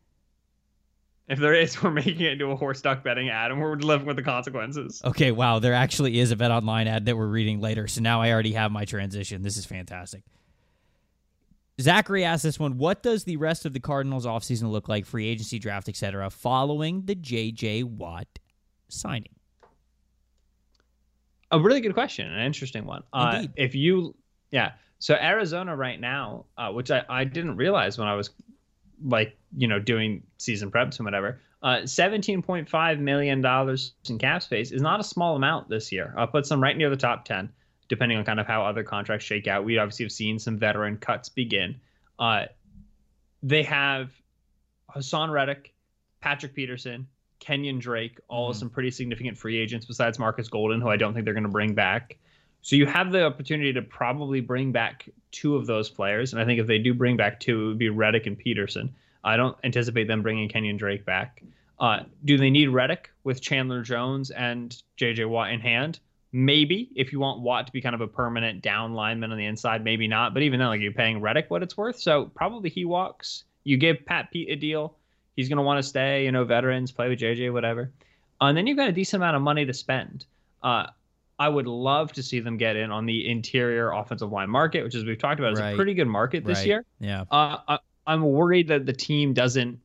[1.28, 4.08] If there is, we're making it into a horse duck betting ad, and we're living
[4.08, 5.02] with the consequences.
[5.06, 7.88] Okay, wow, there actually is a Bet Online ad that we're reading later.
[7.88, 9.44] So now I already have my transition.
[9.44, 10.24] This is fantastic.
[11.80, 15.28] Zachary asked this one What does the rest of the Cardinals offseason look like, free
[15.28, 17.84] agency, draft, etc., following the J.J.
[17.84, 18.28] Watt
[18.90, 19.36] signing?
[21.52, 23.04] A really good question, an interesting one.
[23.14, 23.52] Uh, Indeed.
[23.58, 24.16] if you,
[24.50, 24.72] yeah,
[25.04, 28.30] so Arizona right now, uh, which I, I didn't realize when I was
[29.04, 31.42] like you know doing season preps and whatever.
[31.62, 33.46] Uh, $17.5 million
[34.10, 36.14] in cap space is not a small amount this year.
[36.18, 37.50] I'll put some right near the top 10,
[37.90, 39.66] depending on kind of how other contracts shake out.
[39.66, 41.82] We obviously have seen some veteran cuts begin.
[42.18, 42.46] Uh,
[43.42, 44.12] they have
[44.96, 45.74] Haason Reddick,
[46.22, 47.08] Patrick Peterson,
[47.40, 48.56] Kenyon Drake, all Mhm.
[48.56, 51.50] some pretty significant free agents besides Marcus Golden, who I don't think they're going to
[51.50, 52.18] bring back.
[52.64, 56.46] So you have the opportunity to probably bring back two of those players, and I
[56.46, 58.96] think if they do bring back two, it would be Reddick and Peterson.
[59.22, 61.44] I don't anticipate them bringing Kenyon Drake back.
[61.78, 65.26] Uh, do they need Reddick with Chandler Jones and J.J.
[65.26, 66.00] Watt in hand?
[66.32, 69.46] Maybe if you want Watt to be kind of a permanent down lineman on the
[69.46, 70.34] inside, maybe not.
[70.34, 73.44] But even then, like you're paying Reddick what it's worth, so probably he walks.
[73.66, 74.96] You give Pat Pete a deal,
[75.36, 76.24] he's going to want to stay.
[76.24, 77.92] You know, veterans play with JJ, whatever.
[78.40, 80.26] Uh, and then you've got a decent amount of money to spend.
[80.62, 80.88] Uh,
[81.40, 84.96] I would love to see them get in on the interior offensive line market, which,
[84.96, 85.74] as we've talked about, is Right.
[85.74, 86.68] a pretty good market this Right.
[86.68, 86.86] year.
[87.00, 87.22] Yeah.
[87.32, 89.80] Uh, I, I'm worried that the team doesn't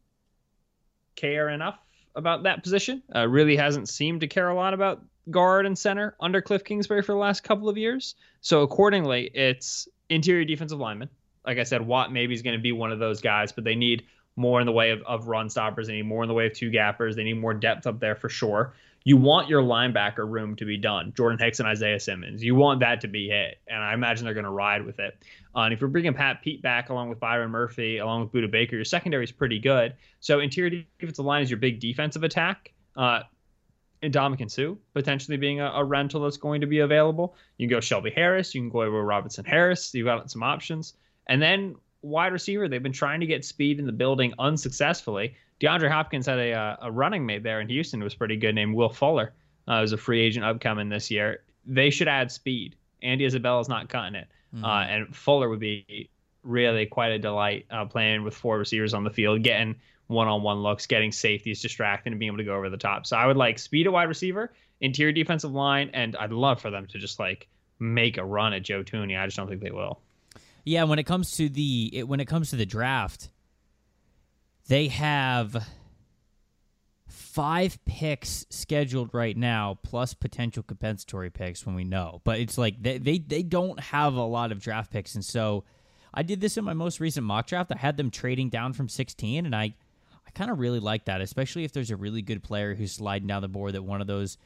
[1.17, 1.79] care enough
[2.15, 3.03] about that position.
[3.15, 7.03] Uh, really hasn't seemed to care a lot about guard and center under Cliff Kingsbury
[7.03, 8.15] for the last couple of years.
[8.41, 11.09] So accordingly, it's interior defensive lineman.
[11.47, 13.75] Like I said, Watt maybe is going to be one of those guys, but they
[13.75, 14.05] need
[14.37, 15.87] more in the way of, of run stoppers.
[15.87, 17.17] They need more in the way of two gappers.
[17.17, 18.75] They need more depth up there for sure.
[19.09, 21.15] You want your linebacker room to be done.
[21.17, 22.45] Jordan Hicks and Isaiah Simmons.
[22.45, 25.17] You want that to be hit, and I imagine they're going to ride with it.
[25.57, 28.51] Uh, and if you're bringing Pat Pete back along with Byron Murphy, along with Budda
[28.51, 29.95] Baker, your secondary is pretty good.
[30.21, 32.75] So interior defensive line is your big defensive attack.
[32.97, 33.21] Uh,
[34.03, 37.35] and Ndamukong Suh potentially being a, a rental that's going to be available.
[37.57, 38.55] You can go Shelby Harris.
[38.55, 39.95] You can go over Robertson-Harris.
[39.95, 40.93] You've got some options.
[41.27, 45.35] And then wide receiver, they've been trying to get speed in the building unsuccessfully.
[45.61, 48.03] DeAndre Hopkins had a, uh, a running mate there in Houston.
[48.03, 49.33] Was pretty good named Will Fuller.
[49.67, 51.43] Uh, was a free agent upcoming this year.
[51.67, 52.77] They should add speed.
[53.03, 54.29] Andy Isabella's not cutting it.
[54.55, 54.65] Mm.
[54.65, 56.09] Uh, and Fuller would be
[56.43, 59.75] really quite a delight uh, playing with four receivers on the field, getting
[60.07, 63.07] one-on-one looks, getting safeties distracted, and being able to go over the top.
[63.07, 66.71] So I would like speed at wide receiver, interior defensive line, and I'd love for
[66.71, 67.47] them to just like
[67.79, 69.21] make a run at Joe Thuney.
[69.21, 70.01] I just don't think they will.
[70.65, 73.31] Yeah, when it comes to the it, when it comes to the draft,
[74.69, 75.67] they have
[77.09, 82.21] five picks scheduled right now, plus potential compensatory picks when we know.
[82.25, 85.65] But it's like they they, they don't have a lot of draft picks, and so
[86.13, 87.73] I did this in my most recent mock draft.
[87.73, 89.75] I had them trading down from 16, and I
[90.27, 93.29] I kind of really like that, especially if there's a really good player who's sliding
[93.29, 94.37] down the board that one of those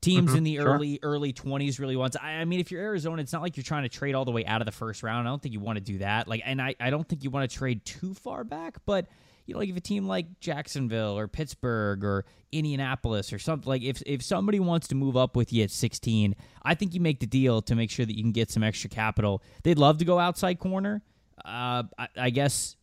[0.00, 0.64] teams in the sure.
[0.64, 2.16] early early 20s really wants.
[2.20, 4.30] I, I mean, if you're Arizona, it's not like you're trying to trade all the
[4.30, 5.26] way out of the first round.
[5.26, 6.28] I don't think you want to do that.
[6.28, 9.06] Like, and I, I don't think you want to trade too far back, but
[9.46, 13.82] you know, like if a team like Jacksonville or Pittsburgh or Indianapolis or something like
[13.82, 17.20] if if somebody wants to move up with you at 16, I think you make
[17.20, 19.42] the deal to make sure that you can get some extra capital.
[19.62, 21.02] They'd love to go outside corner.
[21.44, 22.76] Uh, I, I guess.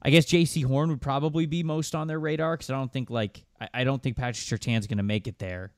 [0.00, 3.10] I guess Jaycee Horn would probably be most on their radar because I don't think
[3.10, 5.72] like I, I don't think Patrick Surtain's going to make it there.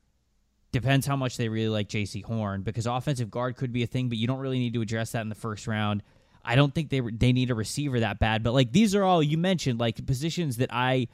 [0.71, 4.07] Depends how much they really like Jaycee Horn because offensive guard could be a thing,
[4.07, 6.01] but you don't really need to address that in the first round.
[6.43, 9.21] I don't think they they need a receiver that bad, but like these are all
[9.21, 11.07] you mentioned like positions that I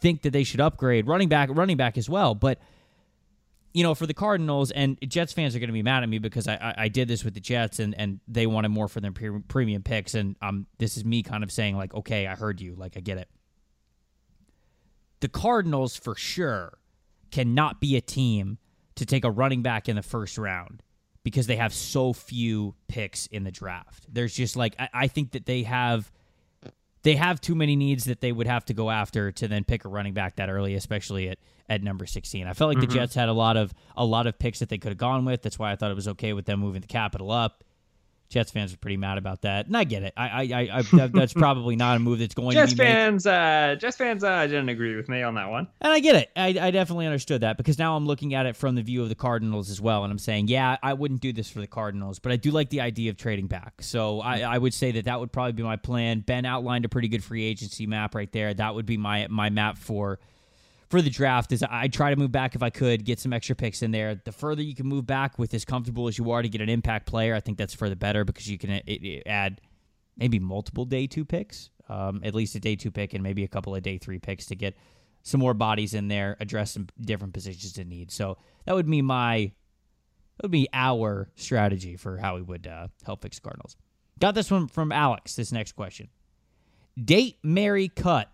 [0.00, 1.06] think that they should upgrade.
[1.06, 2.58] Running back, running back as well, but
[3.72, 6.18] you know, for the Cardinals and Jets fans are going to be mad at me
[6.18, 9.00] because I, I, I did this with the Jets and, and they wanted more for
[9.00, 12.36] their pre- premium picks and um this is me kind of saying like okay I
[12.36, 13.28] heard you like I get it.
[15.20, 16.78] The Cardinals for sure
[17.30, 18.58] cannot be a team
[18.96, 20.82] to take a running back in the first round
[21.24, 24.06] because they have so few picks in the draft.
[24.12, 26.12] There's just like I, I think that they have
[27.02, 29.84] they have too many needs that they would have to go after to then pick
[29.84, 32.46] a running back that early, especially at, at number sixteen.
[32.46, 32.88] I felt like mm-hmm.
[32.88, 35.24] the Jets had a lot of a lot of picks that they could have gone
[35.24, 35.42] with.
[35.42, 37.64] That's why I thought it was okay with them moving the capital up.
[38.34, 40.12] Jets fans are pretty mad about that, and I get it.
[40.16, 42.82] I, I, I, I that's probably not a move that's going Jets to be.
[42.82, 46.16] Fans, uh, Jets fans, uh, didn't agree with me on that one, and I get
[46.16, 46.32] it.
[46.34, 49.08] I, I definitely understood that because now I'm looking at it from the view of
[49.08, 52.18] the Cardinals as well, and I'm saying, yeah, I wouldn't do this for the Cardinals,
[52.18, 53.74] but I do like the idea of trading back.
[53.82, 56.18] So I, I would say that that would probably be my plan.
[56.18, 58.52] Ben outlined a pretty good free agency map right there.
[58.52, 60.18] That would be my my map for
[60.88, 63.56] for the draft is I try to move back if I could, get some extra
[63.56, 64.14] picks in there.
[64.14, 66.68] The further you can move back with as comfortable as you are to get an
[66.68, 69.60] impact player, I think that's for the better because you can it, it add
[70.16, 73.48] maybe multiple day two picks, um, at least a day two pick and maybe a
[73.48, 74.76] couple of day three picks to get
[75.22, 78.10] some more bodies in there, address some different positions in need.
[78.10, 79.52] So that would be my
[80.36, 83.76] that would be our strategy for how we would uh, help fix Cardinals.
[84.20, 85.36] Got this one from Alex.
[85.36, 86.08] This next question:
[87.02, 88.30] Date, marry, cut.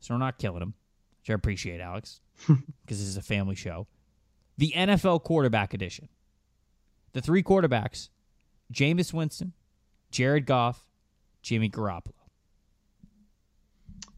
[0.00, 0.74] So we're not killing him
[1.20, 3.86] which I appreciate, Alex, because this is a family show.
[4.58, 6.08] The NFL quarterback edition.
[7.12, 8.08] The three quarterbacks
[8.72, 9.52] Jameis Winston,
[10.10, 10.84] Jared Goff,
[11.42, 12.12] Jimmy Garoppolo.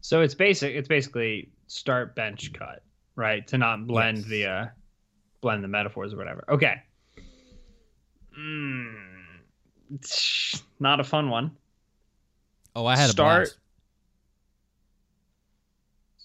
[0.01, 0.75] So it's basic.
[0.75, 2.83] It's basically start bench cut,
[3.15, 3.45] right?
[3.47, 4.27] To not blend yes.
[4.27, 4.65] the uh,
[5.41, 6.43] blend the metaphors or whatever.
[6.49, 6.75] Okay.
[8.37, 8.95] Mm,
[10.79, 11.51] not a fun one.
[12.75, 13.57] Oh, I had start, a blast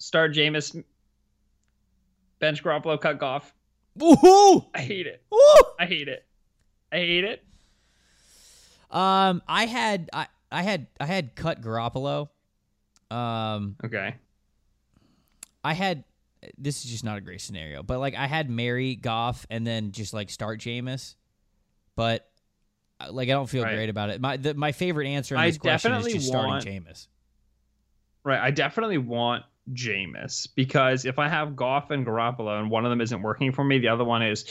[0.09, 0.83] start Jameis,
[2.39, 3.53] bench Garoppolo, cut Goff.
[3.95, 4.65] Woohoo!
[4.73, 5.21] I hate it.
[5.29, 5.37] Woo!
[5.79, 6.25] I hate it.
[6.91, 7.43] I hate it.
[8.89, 12.29] Um, I had I I had I had cut Garoppolo.
[13.11, 14.15] Um, okay.
[15.63, 16.03] I had
[16.57, 19.91] this is just not a great scenario, but like I had marry Goff and then
[19.91, 21.13] just like start Jameis,
[21.95, 22.27] but
[22.99, 23.75] uh, like I don't feel right.
[23.75, 24.19] great about it.
[24.19, 27.07] My the, my favorite answer in this I question is just want, starting Jameis.
[28.23, 32.89] Right, I definitely want Jameis because if I have Goff and Garoppolo and one of
[32.89, 34.45] them isn't working for me, the other one is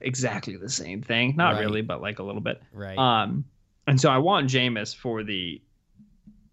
[0.00, 1.34] exactly the same thing.
[1.36, 1.60] Not right.
[1.60, 2.62] really, but like a little bit.
[2.72, 2.98] Right.
[2.98, 3.44] Um,
[3.86, 5.60] and so I want Jameis for the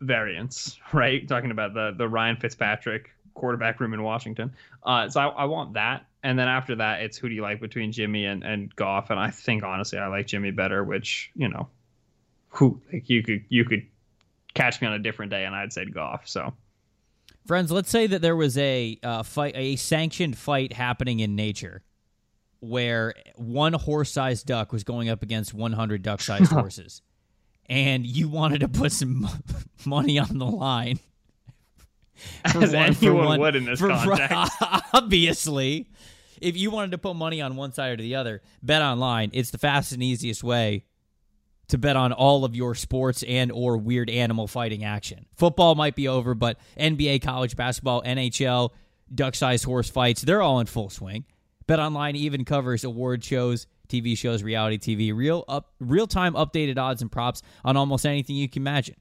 [0.02, 1.28] variance, right?
[1.28, 4.54] Talking about the the Ryan Fitzpatrick quarterback room in Washington.
[4.84, 7.60] Uh, so I, I want that, and then after that, it's who do you like
[7.60, 9.10] between Jimmy and and Goff?
[9.10, 10.84] And I think honestly, I like Jimmy better.
[10.84, 11.68] Which you know,
[12.50, 13.88] who like you could you could
[14.54, 16.28] catch me on a different day, and I'd say Goff.
[16.28, 16.54] So
[17.46, 21.84] Friends, let's say that there was a uh, fight, a sanctioned fight happening in nature,
[22.62, 27.02] where one horse-sized duck was going up against 100 duck-sized horses,
[27.68, 29.28] and you wanted to put some
[29.86, 31.00] money on the line.
[32.46, 34.54] As one, anyone one, would in this for, context.
[34.94, 35.90] Obviously,
[36.40, 39.32] if you wanted to put money on one side or the other, bet online.
[39.34, 40.86] It's the fastest and easiest way
[41.70, 45.26] to bet on all of your sports and or weird animal fighting action.
[45.36, 48.72] Football might be over, but NBA, college basketball, NHL,
[49.14, 51.26] duck-sized horse fights, they're all in full swing.
[51.66, 57.02] Bet online even covers award shows, TV shows, reality TV, real up real-time updated odds
[57.02, 58.96] and props on almost anything you can imagine,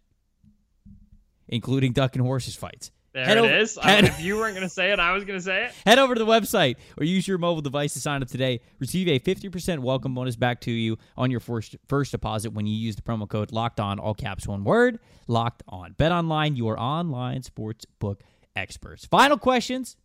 [1.49, 2.91] including duck and horses fights.
[3.13, 3.77] There head it over, is.
[3.77, 5.73] Head, if you weren't going to say it, I was going to say it.
[5.85, 8.61] Head over to the website or use your mobile device to sign up today.
[8.79, 12.75] Receive a 50% welcome bonus back to you on your first, first deposit when you
[12.75, 14.99] use the promo code LOCKED ON, all caps, one word,
[15.29, 15.95] LOCKED ON.
[15.99, 18.23] Bet online, your online sports book
[18.57, 19.05] experts.
[19.05, 19.97] Final questions,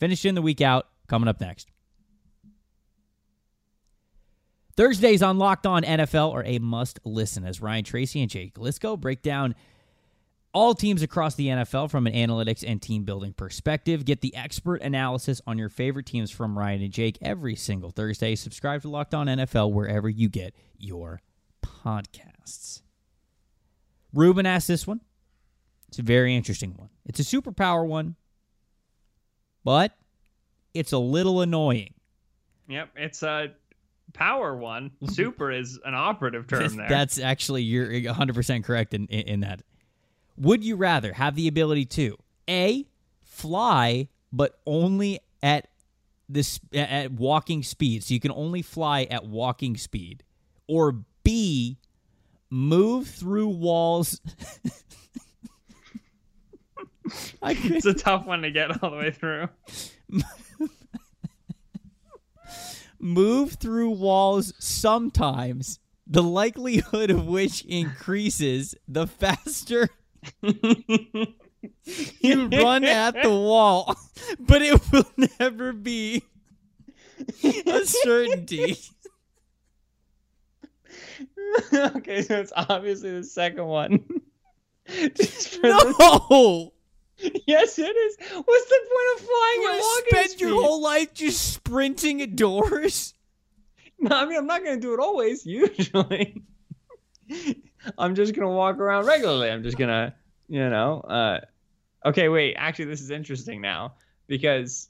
[0.00, 1.70] finished in the week out, coming up next.
[4.74, 8.98] Thursdays on Locked On NFL are a must listen as Ryan Tracy and Jake Liscow
[8.98, 9.54] break down–
[10.54, 14.04] all teams across the NFL from an analytics and team building perspective.
[14.04, 18.36] Get the expert analysis on your favorite teams from Ryan and Jake every single Thursday.
[18.36, 21.20] Subscribe to Locked On NFL wherever you get your
[21.62, 22.82] podcasts.
[24.14, 25.00] Ruben asked this one.
[25.88, 26.88] It's a very interesting one.
[27.04, 28.14] It's a superpower one,
[29.64, 29.96] but
[30.72, 31.94] it's a little annoying.
[32.68, 33.52] Yep, it's a
[34.12, 34.92] power one.
[35.10, 36.88] Super is an operative term there.
[36.88, 39.62] That's actually you're 100% correct in, in in that.
[40.36, 42.16] Would you rather have the ability to
[42.48, 42.86] A
[43.22, 45.68] fly but only at
[46.28, 48.02] this at walking speed.
[48.02, 50.24] So you can only fly at walking speed
[50.66, 51.78] or B
[52.50, 54.20] move through walls
[57.42, 59.48] it's a tough one to get all the way through.
[62.98, 69.90] move through walls sometimes, the likelihood of which increases the faster
[72.20, 73.94] you run at the wall,
[74.40, 75.06] but it will
[75.40, 76.22] never be
[77.42, 78.76] a certainty.
[81.74, 83.98] okay, so it's obviously the second one.
[84.86, 86.72] For the- No!
[87.46, 88.16] yes, it is.
[88.18, 90.40] What's the point of flying You at walking spend speed?
[90.40, 93.14] your whole life just sprinting at doors?
[93.98, 95.46] No, I mean I'm not gonna do it always.
[95.46, 96.42] Usually,
[97.98, 99.50] I'm just gonna walk around regularly.
[99.50, 100.14] I'm just gonna,
[100.48, 101.00] you know.
[101.00, 101.40] Uh,
[102.06, 102.54] okay, wait.
[102.56, 103.94] Actually, this is interesting now
[104.26, 104.88] because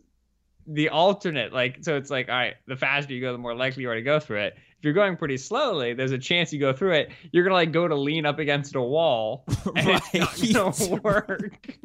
[0.66, 3.82] the alternate, like, so it's like, all right, the faster you go, the more likely
[3.82, 4.54] you are to go through it.
[4.78, 7.10] If you're going pretty slowly, there's a chance you go through it.
[7.32, 9.44] You're gonna like go to lean up against a wall,
[9.76, 11.78] and it's not gonna work.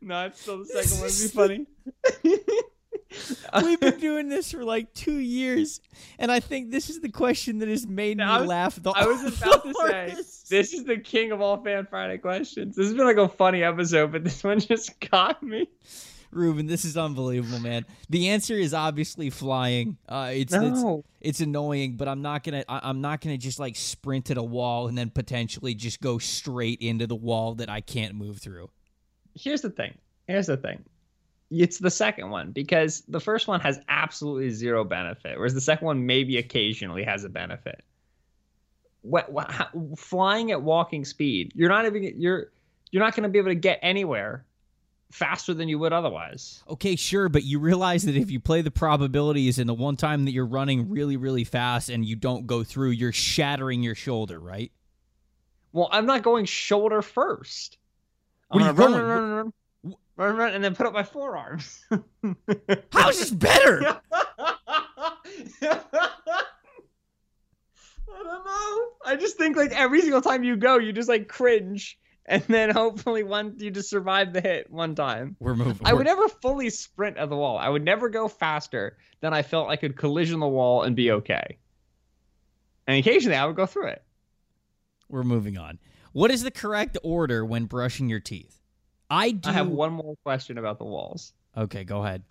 [0.00, 1.56] no, it's still the second one.
[1.56, 2.66] Would be funny.
[3.62, 5.80] We've been doing this for like two years,
[6.18, 8.90] and I think this is the question that has made me I was- laugh the
[8.90, 10.50] I was about to say hardest.
[10.50, 12.76] this is the king of all fan Friday questions.
[12.76, 15.68] This has been like a funny episode, but this one just got me.
[16.32, 17.86] Ruben, this is unbelievable, man.
[18.10, 19.96] The answer is obviously flying.
[20.08, 20.82] Uh, it's, it's
[21.20, 24.88] it's annoying, but I'm not gonna I'm not gonna just like sprint at a wall
[24.88, 28.68] and then potentially just go straight into the wall that I can't move through.
[29.34, 29.96] here's the thing.
[30.26, 30.84] Here's the thing.
[31.50, 35.86] It's the second one because the first one has absolutely zero benefit, whereas the second
[35.86, 37.84] one maybe occasionally has a benefit.
[39.02, 42.50] What, what how, flying at walking speed, you're not even you're
[42.90, 44.44] you're not going to be able to get anywhere
[45.12, 46.64] faster than you would otherwise.
[46.68, 50.24] Okay, sure, but you realize that if you play the probabilities and the one time
[50.24, 54.40] that you're running really really fast and you don't go through, you're shattering your shoulder,
[54.40, 54.72] right?
[55.72, 57.78] Well, I'm not going shoulder first.
[58.48, 59.06] What I'm are you gonna going?
[59.06, 59.52] Run, run, run,
[60.16, 61.84] run, run, and then put up my forearms.
[62.92, 64.00] How is this better?
[68.18, 68.88] I don't know.
[69.04, 72.70] I just think like every single time you go, you just like cringe, and then
[72.70, 75.36] hopefully one you just survive the hit one time.
[75.38, 75.86] We're moving.
[75.86, 77.58] I we're- would never fully sprint at the wall.
[77.58, 81.10] I would never go faster than I felt I could collision the wall and be
[81.12, 81.58] okay.
[82.86, 84.02] And occasionally I would go through it.
[85.08, 85.78] We're moving on.
[86.12, 88.60] What is the correct order when brushing your teeth?
[89.10, 89.50] I do.
[89.50, 91.32] I have one more question about the walls.
[91.56, 92.22] Okay, go ahead.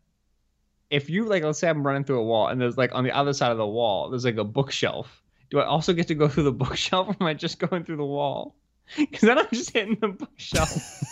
[0.90, 3.12] if you like let's say I'm running through a wall and there's like on the
[3.12, 5.24] other side of the wall there's like a bookshelf.
[5.50, 7.98] Do I also get to go through the bookshelf or am I just going through
[7.98, 8.56] the wall?
[8.98, 10.70] Because then I'm just hitting the bookshelf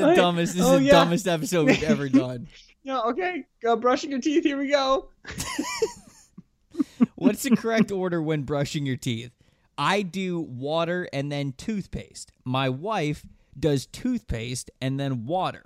[0.00, 0.16] the Okay.
[0.16, 0.54] dumbest.
[0.56, 0.92] This Oh, is the yeah.
[0.92, 2.48] dumbest episode we've ever done.
[2.84, 3.44] no, okay.
[3.62, 4.44] Go brushing your teeth.
[4.44, 5.10] Here we go.
[7.14, 9.32] What's the correct order when brushing your teeth?
[9.76, 12.32] I do water and then toothpaste.
[12.44, 13.24] My wife
[13.58, 15.64] does toothpaste and then water.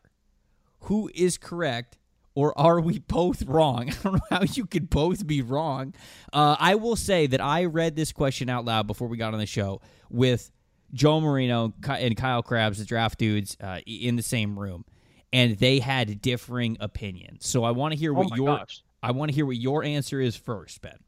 [0.83, 1.99] Who is correct?
[2.37, 3.91] Or are we both wrong?
[3.91, 5.95] I don't know how you could both be wrong.
[6.33, 9.41] Uh, I will say that I read this question out loud before we got on
[9.41, 9.81] the show
[10.11, 10.51] with
[10.93, 14.85] Joe Marino and Kyle Crabbs, the draft dudes, uh, in the same room,
[15.33, 17.49] and they had differing opinions.
[17.49, 18.83] So I want to hear Oh what my your gosh.
[19.03, 20.99] I want to hear what your answer is first, Ben.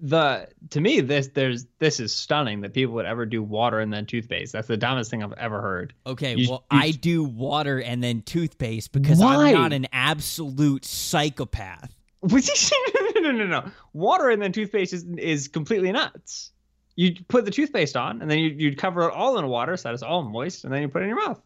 [0.00, 3.90] the to me this there's this is stunning that people would ever do water and
[3.92, 4.52] then toothpaste.
[4.52, 5.94] That's the dumbest thing I've ever heard.
[6.06, 9.48] Okay, You- well, you- I do water and then toothpaste because Why?
[9.48, 11.94] I'm not an absolute psychopath.
[12.22, 13.64] no, no, no, no.
[13.94, 16.50] Water and then toothpaste is is completely nuts.
[16.96, 19.88] You put the toothpaste on and then you you'd cover it all in water so
[19.88, 21.40] that it's all moist and then you put it in your mouth.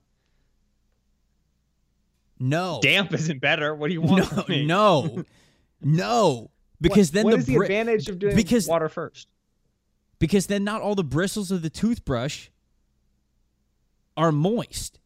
[2.38, 3.74] No, Damp isn't better.
[3.74, 4.48] What do you want?
[4.48, 5.24] no, no,
[5.82, 9.28] no, because What- then what the, is the bri- advantage of doing because- water first?
[10.18, 12.48] because then not all the bristles of the toothbrush
[14.18, 14.99] are moist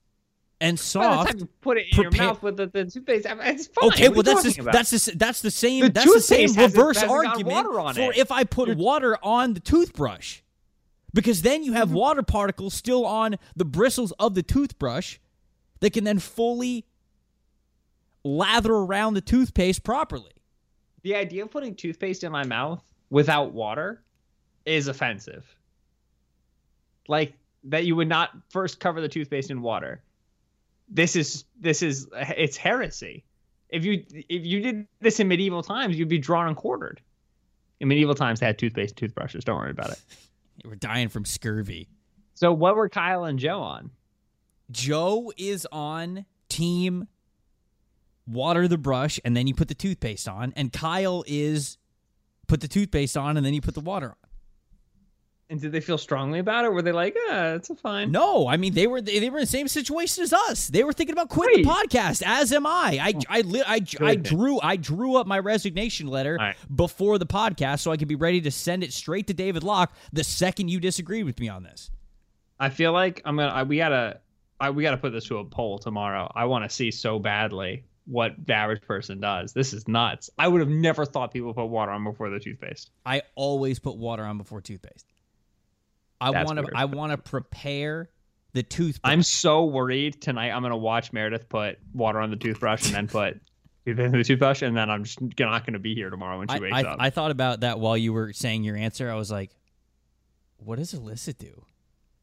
[0.60, 1.44] and soft.
[1.60, 3.88] put it in your mouth with the, the toothpaste, I mean, it's fine.
[3.88, 7.02] Okay, What well that's the, that's the, that's the same The that's the same reverse
[7.02, 8.16] argument for it.
[8.16, 10.40] if I put water on the toothbrush.
[11.12, 11.98] Because then you have mm-hmm.
[11.98, 15.18] water particles still on the bristles of the toothbrush
[15.80, 16.86] that can then fully
[18.24, 20.32] lather around the toothpaste properly.
[21.02, 24.02] The idea of putting toothpaste in my mouth without water
[24.64, 25.44] is offensive.
[27.06, 27.34] Like
[27.64, 30.02] that you would not first cover the toothpaste in water.
[30.88, 33.24] This is this is it's heresy.
[33.68, 37.00] If you if you did this in medieval times, you'd be drawn and quartered.
[37.80, 39.44] In medieval times, they had toothpaste and toothbrushes.
[39.44, 40.00] Don't worry about it.
[40.64, 41.88] We're dying from scurvy.
[42.34, 43.90] So what were Kyle and Joe on?
[44.70, 47.08] Joe is on team
[48.26, 51.76] water the brush and then you put the toothpaste on, and Kyle is
[52.46, 54.23] put the toothpaste on and then you put the water on.
[55.54, 56.72] And did they feel strongly about it?
[56.72, 58.10] Were they like, ah, it's a fine?
[58.10, 60.66] No, I mean they were they, they were in the same situation as us.
[60.66, 62.24] They were thinking about quitting the podcast.
[62.26, 62.98] As am I.
[63.00, 66.56] I I li- I, I drew I drew up my resignation letter right.
[66.74, 69.94] before the podcast so I could be ready to send it straight to David Locke
[70.12, 71.92] the second you disagreed with me on this.
[72.58, 73.52] I feel like I'm gonna.
[73.52, 74.18] I, we gotta.
[74.58, 76.32] I, we gotta put this to a poll tomorrow.
[76.34, 79.52] I want to see so badly what the average person does.
[79.52, 80.30] This is nuts.
[80.36, 82.90] I would have never thought people put water on before the toothpaste.
[83.06, 85.13] I always put water on before toothpaste.
[86.20, 86.68] I want to.
[86.74, 88.08] I want to prepare
[88.54, 89.00] the toothpaste.
[89.04, 90.50] I'm so worried tonight.
[90.50, 93.40] I'm gonna watch Meredith put water on the toothbrush and then put
[93.84, 96.74] the toothbrush, and then I'm just not gonna be here tomorrow when she I, wakes
[96.74, 96.96] I, up.
[97.00, 99.10] I thought about that while you were saying your answer.
[99.10, 99.50] I was like,
[100.56, 101.66] what does Alyssa do?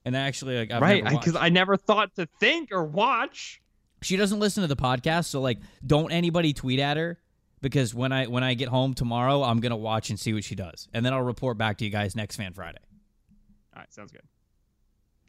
[0.04, 1.04] And actually, like, I've right?
[1.04, 1.36] Because.
[1.36, 3.62] I never thought to think or watch.
[4.02, 7.20] she doesn't listen to the podcast, so like, don't anybody tweet at her
[7.62, 10.56] because when I when I get home tomorrow, I'm gonna watch and see what she
[10.56, 12.80] does, and then I'll report back to you guys next Fan Friday.
[13.76, 14.22] All right, sounds good.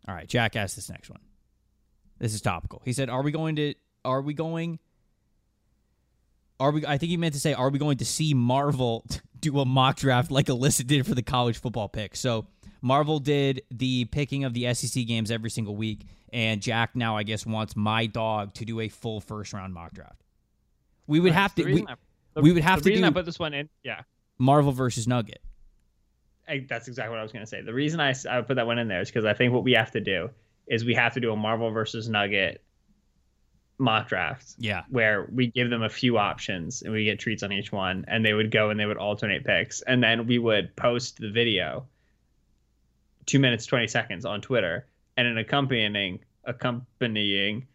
[0.09, 1.21] All right, Jack asked this next one.
[2.19, 2.83] This is topical.
[2.85, 3.75] He said, "Are we going to?
[4.05, 4.79] Are we going?
[6.61, 6.87] Are we?
[6.87, 9.05] I think he meant to say, are we going to see Marvel
[9.41, 12.15] do a mock draft like Alyssa did for the college football pick?
[12.17, 12.47] So
[12.81, 17.23] Marvel did the picking of the SEC games every single week, and Jack now I
[17.25, 20.23] guess wants my dog to do a full first round mock draft.
[21.09, 21.65] We would Right, have to.
[21.65, 21.95] We, I-
[22.35, 23.69] the- we would have to do- I put this one in.
[23.83, 24.03] Yeah,
[24.39, 25.41] Marvel versus Nugget.
[26.49, 27.63] I, that's exactly what I was going to say.
[27.63, 29.73] The reason I, I put that one in there is because I think what we
[29.73, 30.31] have to do
[30.67, 32.63] is we have to do a Marvel versus Nugget
[33.79, 37.53] mock draft Yeah, where we give them a few options and we get treats on
[37.53, 40.75] each one, and they would go and they would alternate picks, and then we would
[40.77, 41.87] post the video,
[43.27, 44.87] two minutes twenty seconds on Twitter,
[45.17, 47.67] and an accompanying accompanying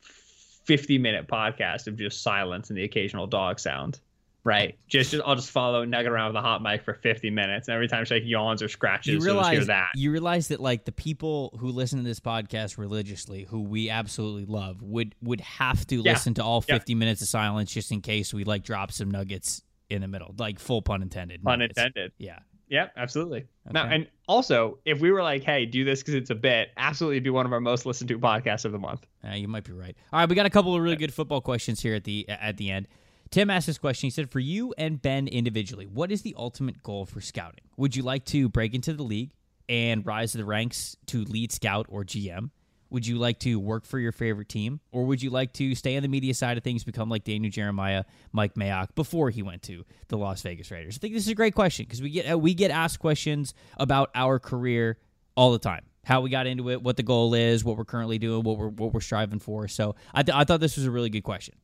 [0.00, 4.00] fifty minute podcast of just silence and the occasional dog sound.
[4.44, 7.68] Right, just, just I'll just follow Nugget around with a hot mic for fifty minutes,
[7.68, 9.88] and every time she like yawns or scratches, you realize that.
[9.94, 14.46] you realize that like the people who listen to this podcast religiously, who we absolutely
[14.46, 16.12] love, would would have to Yeah.
[16.12, 16.76] listen to all Yeah.
[16.76, 20.34] fifty minutes of silence just in case we like drop some nuggets in the middle,
[20.38, 21.42] like full pun intended.
[21.42, 21.76] Pun nuggets.
[21.78, 22.12] intended.
[22.18, 22.38] Yeah.
[22.70, 23.46] Yep, absolutely.
[23.70, 27.20] Now, and also, if we were like, "Hey, do this because it's a bit," absolutely
[27.20, 29.06] be one of our most listened to podcasts of the month.
[29.26, 29.96] Uh, you might be right.
[30.12, 32.56] All right, we got a couple of really good football questions here at the at
[32.56, 32.86] the end.
[33.30, 34.06] Tim asked this question.
[34.06, 37.64] He said, "For you and Ben individually, what is the ultimate goal for scouting?
[37.76, 39.32] Would you like to break into the league
[39.68, 42.50] and rise to the ranks to lead scout or GM?
[42.90, 45.96] Would you like to work for your favorite team, or would you like to stay
[45.98, 49.62] on the media side of things, become like Daniel Jeremiah, Mike Mayock before he went
[49.64, 52.32] to the Las Vegas Raiders?" I think this is a great question because we get
[52.32, 54.98] uh, we get asked questions about our career
[55.36, 55.84] all the time.
[56.04, 58.68] How we got into it, what the goal is, what we're currently doing, what we're
[58.68, 59.68] what we're striving for.
[59.68, 61.56] So I, th- I thought this was a really good question.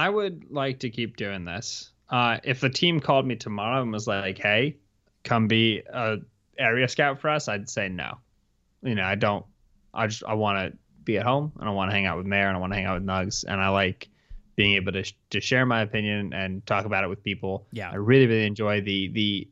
[0.00, 1.90] I would like to keep doing this.
[2.08, 4.78] Uh, if the team called me tomorrow and was like, "Hey,
[5.24, 6.16] come be a
[6.58, 8.16] area scout for us," I'd say no.
[8.82, 9.44] You know, I don't.
[9.92, 12.24] I just I want to be at home and I want to hang out with
[12.24, 14.08] Mayor and I want to hang out with Nugs and I like
[14.56, 17.66] being able to sh- to share my opinion and talk about it with people.
[17.70, 17.90] Yeah.
[17.90, 19.48] I really really enjoy the the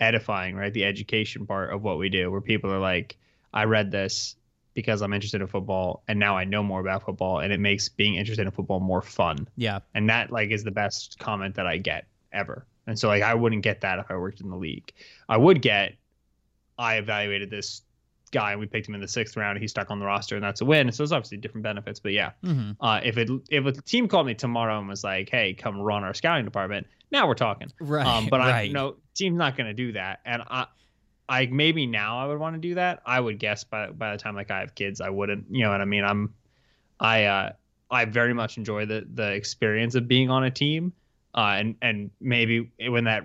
[0.00, 0.72] edifying, right?
[0.72, 3.18] The education part of what we do, where people are like,
[3.52, 4.36] "I read this."
[4.74, 7.88] Because I'm interested in football, and now I know more about football, and it makes
[7.88, 11.66] being interested in football more fun Yeah, and that like is the best comment that
[11.66, 12.66] I get ever.
[12.86, 14.92] And so like I wouldn't get that if I worked in the league.
[15.28, 15.94] I would get
[16.78, 17.82] I evaluated this
[18.32, 19.58] guy and we picked him in the sixth round.
[19.58, 20.90] He stuck on the roster and that's a win.
[20.90, 22.00] So there's obviously different benefits.
[22.00, 25.30] But yeah, hmm uh, if it if a team called me tomorrow and was like,
[25.30, 27.70] "Hey, come run our scouting department," now we're talking.
[27.78, 28.06] right.
[28.06, 28.72] Um, but I right.
[28.72, 30.66] no team's not going to do that, and I,
[31.28, 33.02] I maybe now I would want to do that.
[33.06, 35.46] I would guess by by the time like I have kids, I wouldn't.
[35.50, 36.04] You know what I mean?
[36.04, 36.34] I'm,
[36.98, 37.52] I uh,
[37.90, 40.92] I very much enjoy the the experience of being on a team,
[41.34, 43.24] uh, and and maybe when that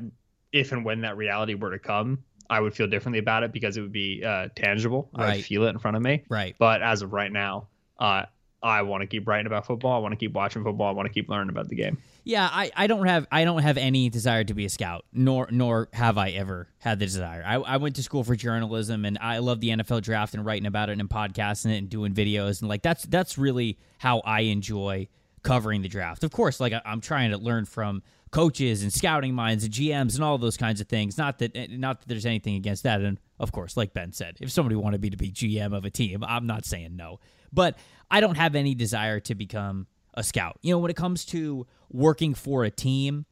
[0.52, 3.78] if and when that reality were to come, I would feel differently about it because
[3.78, 5.10] it would be uh, tangible.
[5.16, 6.24] I would feel it in front of me.
[6.30, 6.56] right.
[6.58, 7.68] But as of right now,
[8.00, 8.24] uh,
[8.62, 9.94] I want to keep writing about football.
[9.94, 10.88] I want to keep watching football.
[10.88, 11.98] I want to keep learning about the game.
[12.28, 15.48] Yeah, I, I don't have I don't have any desire to be a scout, nor
[15.50, 17.42] nor have I ever had the desire.
[17.46, 20.66] I, I went to school for journalism, and I love the NFL draft and writing
[20.66, 24.42] about it and podcasting it and doing videos and like that's that's really how I
[24.42, 25.08] enjoy
[25.42, 26.26] covering the draft.
[26.26, 30.16] Of course, like I, I'm trying to learn from coaches and scouting minds and GMs
[30.16, 31.18] and all those kinds of things.
[31.18, 33.00] Not that eh, not that there's anything against that.
[33.00, 35.90] And of course, like Ben said, if somebody wanted me to be GM of a
[35.90, 37.22] team, I'm not saying no.
[37.54, 37.78] But
[38.12, 39.88] I don't have any desire to become
[40.18, 40.60] a scout.
[40.62, 43.26] You know, when it comes to working for a team,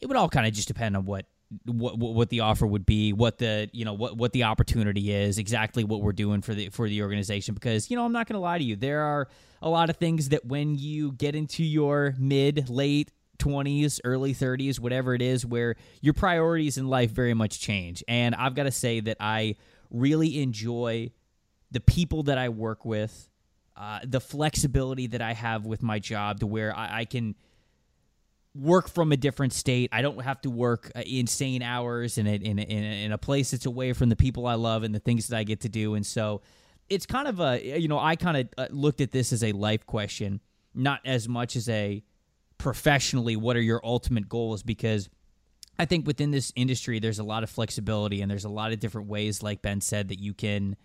[0.00, 1.26] it would all kind of just depend on what
[1.66, 5.36] what what the offer would be, what the you know what what the opportunity is,
[5.36, 7.52] exactly what we're doing for the for the organization.
[7.52, 9.28] Because you know, I'm not going to lie to you, there are
[9.60, 14.78] a lot of things that when you get into your mid late 20s, early 30s,
[14.78, 18.02] whatever it is, where your priorities in life very much change.
[18.06, 19.56] And I've got to say that I
[19.90, 21.10] really enjoy
[21.70, 23.28] the people that I work with,
[23.76, 27.34] uh, the flexibility that I have with my job to where I, I can
[28.54, 29.88] work from a different state.
[29.92, 33.52] I don't have to work uh, insane hours in a, in, a, in, a, place
[33.52, 35.94] that's away from the people I love and the things that I get to do.
[35.94, 36.42] And so
[36.90, 39.52] it's kind of a, you know, I kind of uh, looked at this as a
[39.52, 40.40] life question,
[40.74, 42.02] not as much as a
[42.58, 44.62] professionally, what are your ultimate goals?
[44.62, 45.08] Because
[45.78, 48.80] I think within this industry, there's a lot of flexibility and there's a lot of
[48.80, 50.76] different ways, like Ben said, that you can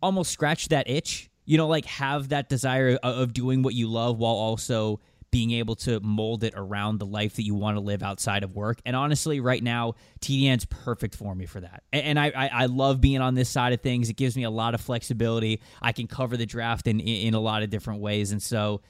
[0.00, 1.28] almost scratch that itch.
[1.46, 5.74] You know, like have that desire of doing what you love while also being able
[5.74, 8.78] to mold it around the life that you want to live outside of work.
[8.86, 11.82] And honestly, right now, TDN's perfect for me for that.
[11.92, 14.08] And I, I, love being on this side of things.
[14.08, 15.60] It gives me a lot of flexibility.
[15.82, 18.32] I can cover the draft in, in a lot of different ways.
[18.32, 18.80] And so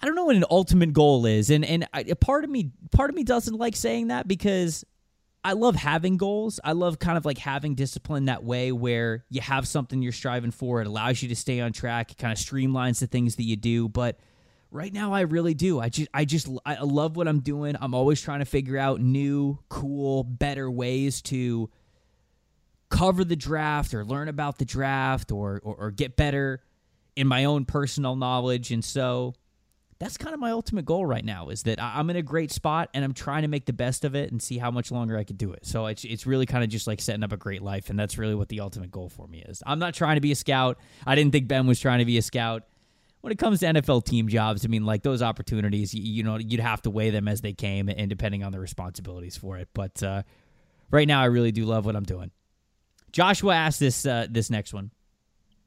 [0.00, 3.10] I don't know what an ultimate goal is, and and I, part of me part
[3.10, 4.84] of me doesn't like saying that because
[5.46, 6.58] I love having goals.
[6.64, 10.50] I love kind of like having discipline that way where you have something you're striving
[10.50, 10.80] for.
[10.80, 12.10] It allows you to stay on track.
[12.10, 13.88] It kind of streamlines the things that you do.
[13.88, 14.18] But
[14.72, 15.78] right now, I really do.
[15.78, 17.76] I just I just I love what I'm doing.
[17.80, 21.70] I'm always trying to figure out new, cool, better ways to
[22.88, 26.60] cover the draft or learn about the draft or, or, or get better
[27.14, 28.72] in my own personal knowledge.
[28.72, 29.34] And so
[29.98, 32.90] that's kind of my ultimate goal right now is that I'm in a great spot
[32.92, 35.24] and I'm trying to make the best of it and see how much longer I
[35.24, 35.64] can do it.
[35.64, 38.18] So it's it's really kind of just like setting up a great life and that's
[38.18, 39.62] really what the ultimate goal for me is.
[39.66, 40.78] I'm not trying to be a scout.
[41.06, 42.64] I didn't think Ben was trying to be a scout.
[43.22, 46.36] When it comes to NFL team jobs, I mean like those opportunities, you, you know,
[46.36, 49.68] you'd have to weigh them as they came and depending on the responsibilities for it.
[49.72, 50.22] But uh,
[50.90, 52.30] right now I really do love what I'm doing.
[53.12, 54.90] Joshua asked this uh, this next one.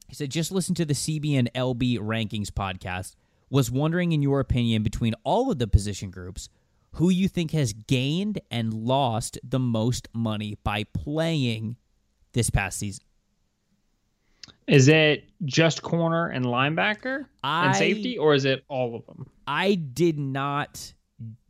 [0.07, 3.15] He said just listen to the CB and LB rankings podcast
[3.49, 6.49] was wondering, in your opinion, between all of the position groups,
[6.93, 11.77] who you think has gained and lost the most money by playing
[12.33, 13.03] this past season.
[14.67, 19.27] Is it just corner and linebacker I, and safety, or is it all of them?
[19.47, 20.93] I did not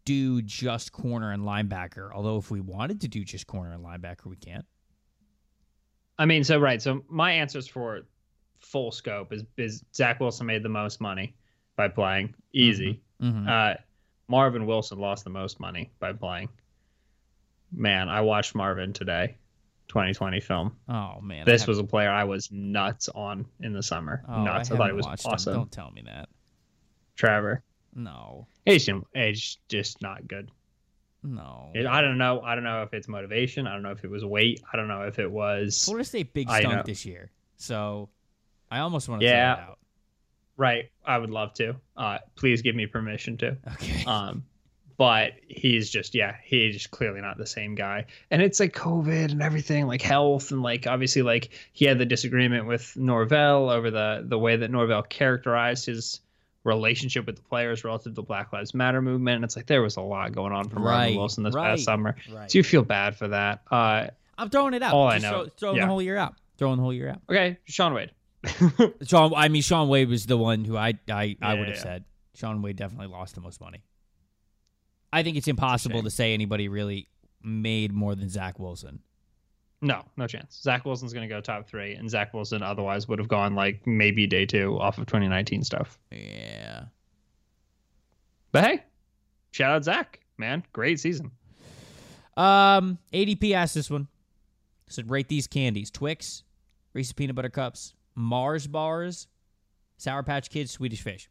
[0.05, 2.11] do just corner and linebacker.
[2.13, 4.63] Although, if we wanted to do just corner and linebacker, we can.
[6.17, 6.81] I mean, so right.
[6.81, 8.01] So my answers for
[8.59, 11.33] full scope is, is Zach Wilson made the most money
[11.79, 12.35] by playing.
[12.51, 12.99] Easy.
[13.21, 13.39] Mm-hmm.
[13.39, 13.49] mm-hmm.
[13.49, 13.73] Uh,
[14.27, 16.49] Marvin Wilson lost the most money by playing.
[17.71, 19.37] Man, I watched Marvin today,
[19.87, 20.75] 2020 film.
[20.87, 24.23] Oh man, this was a player I was nuts on in the summer.
[24.27, 24.69] Oh, nuts.
[24.69, 25.53] I, I thought it was awesome.
[25.53, 25.59] Him.
[25.61, 26.29] Don't tell me that.
[27.15, 27.63] Trevor.
[27.95, 28.45] No.
[28.65, 30.51] He's he's just not good.
[31.23, 31.71] No.
[31.73, 32.41] It, I don't know.
[32.41, 33.65] I don't know if it's motivation.
[33.65, 34.61] I don't know if it was weight.
[34.71, 35.85] I don't know if it was.
[35.85, 38.09] Florida State big stunk this year, so
[38.69, 39.55] I almost want to yeah.
[39.55, 39.79] throw it out.
[40.59, 40.91] Right.
[41.05, 41.77] I would love to.
[41.95, 43.57] Uh, please give me permission to.
[43.73, 44.03] Okay.
[44.07, 44.43] Um,
[44.97, 48.07] but he's just yeah, he's just clearly not the same guy.
[48.29, 52.05] And it's like COVID and everything, like health and like obviously like he had the
[52.05, 56.19] disagreement with Norvell over the the way that Norvell characterized his
[56.65, 59.35] relationship with the players relative to the Black Lives Matter movement.
[59.35, 61.69] And it's like there was a lot going on from right, Ryan Wilson this right,
[61.69, 62.17] past summer.
[62.29, 62.51] Right.
[62.51, 63.61] So you feel bad for that.
[63.71, 64.07] Uh,
[64.37, 64.93] I'm throwing it out.
[64.93, 65.83] All just I know, throw, throwing yeah.
[65.83, 66.35] the whole year out.
[66.57, 67.21] Throwing the whole year out.
[67.29, 68.11] Okay, Shaun Wade.
[69.03, 71.83] Shaun, I mean, Shaun Wade was the one who I I, I would have yeah.
[71.83, 72.05] said.
[72.35, 73.83] Shaun Wade definitely lost the most money.
[75.11, 77.09] I think it's impossible to say anybody really
[77.43, 78.99] made more than Zach Wilson.
[79.81, 80.59] No, no chance.
[80.61, 83.85] Zach Wilson's going to go top three, and Zach Wilson otherwise would have gone like
[83.87, 85.97] maybe day two off of 2019 stuff.
[86.11, 86.85] Yeah.
[88.51, 88.83] But hey,
[89.51, 90.63] shout out Zach, man.
[90.73, 91.31] Great season.
[92.35, 94.07] Um, ADP asked this one.
[94.89, 96.43] Said rate these candies: Twix,
[96.93, 99.27] Reese's peanut butter cups, Mars bars,
[99.97, 101.29] Sour Patch Kids, Swedish Fish.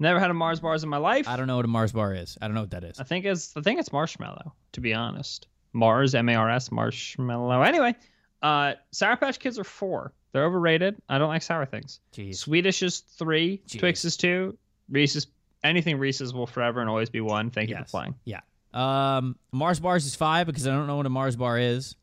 [0.00, 1.28] Never had a Mars bars in my life.
[1.28, 2.36] I don't know what a Mars bar is.
[2.42, 2.98] I don't know what that is.
[2.98, 4.52] I think it's I think it's marshmallow.
[4.72, 7.62] To be honest, Mars M A R S marshmallow.
[7.62, 7.94] Anyway,
[8.42, 10.12] uh, Sour Patch Kids are four.
[10.32, 10.96] They're overrated.
[11.08, 12.00] I don't like sour things.
[12.12, 12.38] Jeez.
[12.38, 13.62] Swedish is three.
[13.68, 13.78] Jeez.
[13.78, 14.58] Twix is two.
[14.90, 15.28] Reese's
[15.62, 17.50] anything Reese's will forever and always be one.
[17.50, 18.16] Thank you for playing.
[18.24, 18.40] Yeah.
[18.72, 21.94] Um, Mars bars is five because I don't know what a Mars bar is.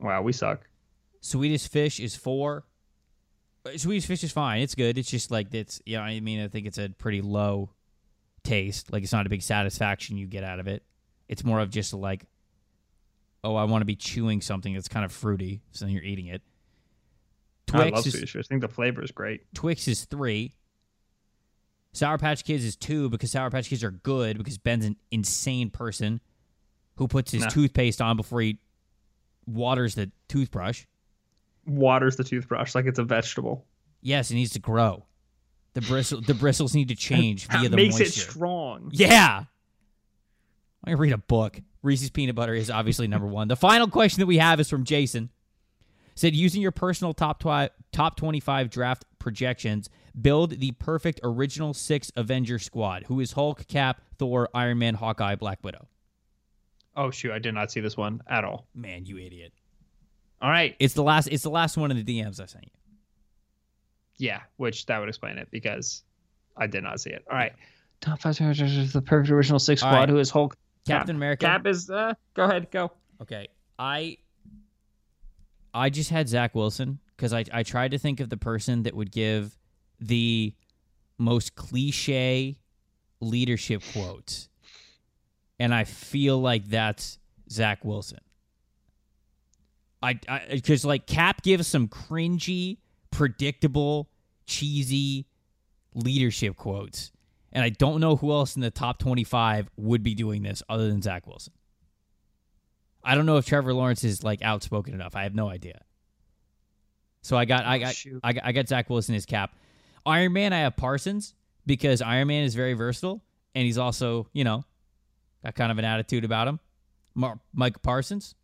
[0.00, 0.68] Wow, we suck.
[1.20, 2.64] Swedish fish is four.
[3.66, 4.62] Uh, Swedish fish is fine.
[4.62, 4.98] It's good.
[4.98, 7.70] It's just like it's you know I mean I think it's a pretty low
[8.44, 8.92] taste.
[8.92, 10.82] Like it's not a big satisfaction you get out of it.
[11.28, 12.24] It's more of just like
[13.44, 16.26] oh I want to be chewing something that's kind of fruity, so then you're eating
[16.26, 16.42] it.
[17.72, 18.44] I love is Swedish fish.
[18.46, 19.42] I think the flavor is great.
[19.54, 20.54] Twix is three.
[21.92, 25.68] Sour Patch Kids is two because Sour Patch Kids are good because Ben's an insane
[25.70, 26.20] person
[26.96, 27.48] who puts his Nah.
[27.48, 28.58] toothpaste on before he
[29.46, 30.84] waters the toothbrush.
[31.68, 33.64] Waters the toothbrush like it's a vegetable.
[34.00, 35.04] Yes, it needs to grow.
[35.74, 38.04] The bristle the bristles need to change via the makes moisture.
[38.04, 38.90] it strong.
[38.92, 39.44] Yeah.
[40.84, 41.60] I read a book.
[41.82, 43.48] Reese's peanut butter is obviously number one.
[43.48, 45.30] The final question that we have is from Jason.
[46.14, 49.88] Said using your personal top twi- top twenty five draft projections,
[50.20, 53.04] build the perfect original six Avenger squad.
[53.06, 55.86] Who is Hulk, Cap, Thor, Iron Man, Hawkeye, Black Widow?
[56.96, 58.66] Oh shoot, I did not see this one at all.
[58.74, 59.52] Man, you idiot!
[60.40, 60.76] All right.
[60.78, 61.26] It's the last.
[61.28, 62.70] It's the last one in the DMs I sent you.
[64.18, 66.02] Yeah, which that would explain it because
[66.56, 67.24] I did not see it.
[67.30, 67.52] All right.
[68.00, 69.92] Top five is the perfect original six squad.
[69.92, 70.08] right.
[70.08, 70.56] Who is Hulk?
[70.86, 71.16] Captain Cap.
[71.16, 71.46] America.
[71.46, 72.92] Cap is uh go ahead, go.
[73.20, 74.18] Okay, I
[75.74, 78.94] I just had Zach Wilson because I I tried to think of the person that
[78.94, 79.56] would give
[80.00, 80.54] the
[81.18, 82.58] most cliche
[83.20, 84.48] leadership quotes,
[85.58, 87.18] and I feel like that's
[87.50, 88.20] Zach Wilson.
[90.02, 90.18] I
[90.50, 92.78] because like Cap gives some cringy,
[93.10, 94.08] predictable,
[94.46, 95.26] cheesy
[95.94, 97.10] leadership quotes,
[97.52, 100.88] and I don't know who else in the top twenty-five would be doing this other
[100.88, 101.52] than Zach Wilson.
[103.02, 105.16] I don't know if Trevor Lawrence is like outspoken enough.
[105.16, 105.80] I have no idea.
[107.22, 108.20] So I got I Oh, got shoot.
[108.22, 109.54] I got, I got Zach Wilson as cap.
[110.06, 111.34] Iron Man I have Parsons
[111.66, 113.22] because Iron Man is very versatile
[113.54, 114.64] and he's also you know
[115.44, 116.60] got kind of an attitude about him.
[117.14, 118.34] Mar- Micah Parsons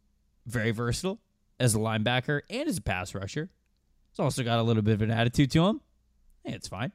[0.46, 1.20] very versatile
[1.60, 3.50] as a linebacker and as a pass rusher.
[4.10, 5.80] He's also got a little bit of an attitude to him.
[6.44, 6.92] Hey, it's fine.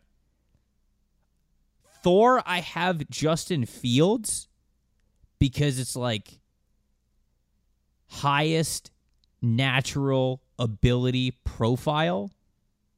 [2.04, 4.48] Thor I have Justin Fields
[5.38, 6.40] because it's like
[8.08, 8.92] highest
[9.42, 12.32] natural ability profile.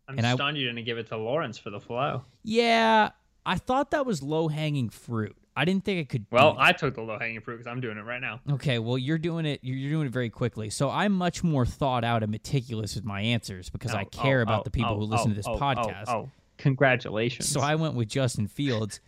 [0.07, 2.23] I'm And I- stunned you didn't give it to Lawrence for the flow.
[2.43, 3.09] Yeah,
[3.45, 5.35] I thought that was low hanging fruit.
[5.55, 6.25] I didn't think I could.
[6.31, 8.39] Well, I took the low hanging fruit because I'm doing it right now.
[8.51, 9.59] Okay, well you're doing it.
[9.61, 10.69] You're doing it very quickly.
[10.69, 14.39] So I'm much more thought out and meticulous with my answers because I Oh, care
[14.39, 16.07] oh, about oh, the people oh, who listen oh, to this oh, oh, podcast.
[16.07, 17.49] Oh, congratulations.
[17.49, 18.99] So I went with Justin Fields.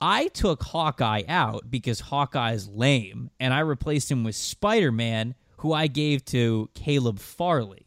[0.00, 5.34] I took Hawkeye out because Hawkeye is lame, and I replaced him with Spider Man,
[5.58, 7.86] who I gave to Caleb Farley.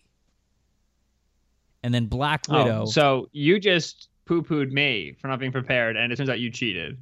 [1.84, 2.86] And then Black oh, Widow.
[2.86, 6.50] so you just poo pooed me for not being prepared, and it turns out you
[6.50, 6.98] cheated.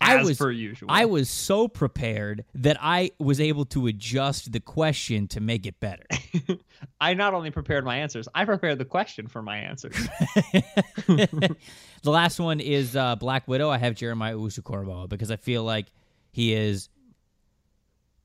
[0.00, 0.88] I was per usual.
[0.90, 5.80] I was so prepared that I was able to adjust the question to make it
[5.80, 6.04] better.
[7.00, 9.94] I not only prepared my answers, I prepared the question for my answers.
[11.06, 11.56] the
[12.04, 13.70] last one is uh, Black Widow.
[13.70, 15.86] I have Jeremiah Owusu-Koramoah because I feel like
[16.30, 16.88] he is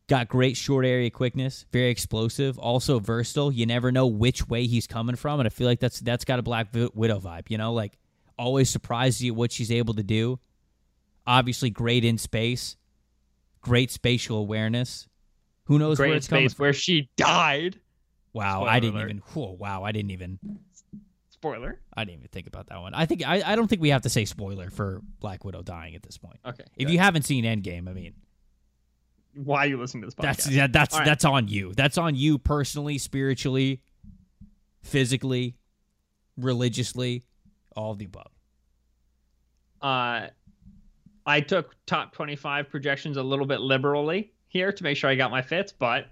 [0.08, 3.50] got great short area quickness, very explosive, also versatile.
[3.50, 6.38] You never know which way he's coming from, and I feel like that's that's got
[6.38, 7.50] a Black Widow vibe.
[7.50, 7.98] You know, like
[8.38, 10.40] always surprises you what she's able to do.
[11.28, 12.78] Obviously, great in space,
[13.62, 15.08] great spatial awareness.
[15.66, 16.64] Who knows where Great it's coming space from?
[16.64, 17.80] where she died.
[18.34, 19.06] Wow, Spoiler I didn't alert.
[19.10, 19.18] even.
[19.34, 20.40] Whoa, wow, I didn't even.
[21.30, 21.80] Spoiler.
[21.96, 22.94] I didn't even think about that one.
[22.94, 25.96] I think I, I don't think we have to say spoiler for Black Widow dying
[25.96, 26.40] at this point.
[26.46, 26.64] Okay.
[26.76, 26.94] If good.
[26.94, 28.14] you haven't seen Endgame, I mean,
[29.36, 30.22] why are you listening to this podcast?
[30.22, 31.06] that's yeah, that's right.
[31.06, 31.74] that's on you.
[31.74, 33.82] That's on you personally, spiritually,
[34.82, 35.56] physically,
[36.38, 37.24] religiously,
[37.76, 38.32] all of the above.
[39.82, 40.28] uh,
[41.26, 45.32] I took top 25 projections a little bit liberally here to make sure I got
[45.32, 46.08] my fits, but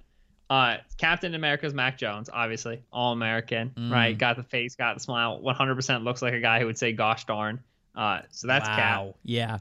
[0.49, 3.91] uh, Captain America's Mac Jones, obviously, all American, Mm.
[3.91, 4.17] right?
[4.17, 7.25] Got the face, got the smile, 100% looks like a guy who would say "gosh
[7.25, 7.61] darn."
[7.95, 9.15] Uh, so that's Cap.
[9.23, 9.59] Yeah.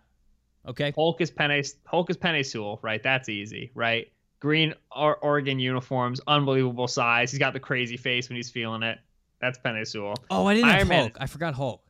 [0.67, 0.93] Okay.
[0.95, 1.71] Hulk is Penei.
[1.87, 3.03] Hulk is Penei Sewell, right?
[3.03, 4.11] That's easy, right?
[4.41, 7.31] Green or- Oregon uniforms, unbelievable size.
[7.33, 8.99] He's got the crazy face when he's feeling it.
[9.41, 10.15] That's Penei Sewell.
[10.31, 11.13] Oh, I didn't Iron Man.
[11.19, 11.83] I forgot Hulk.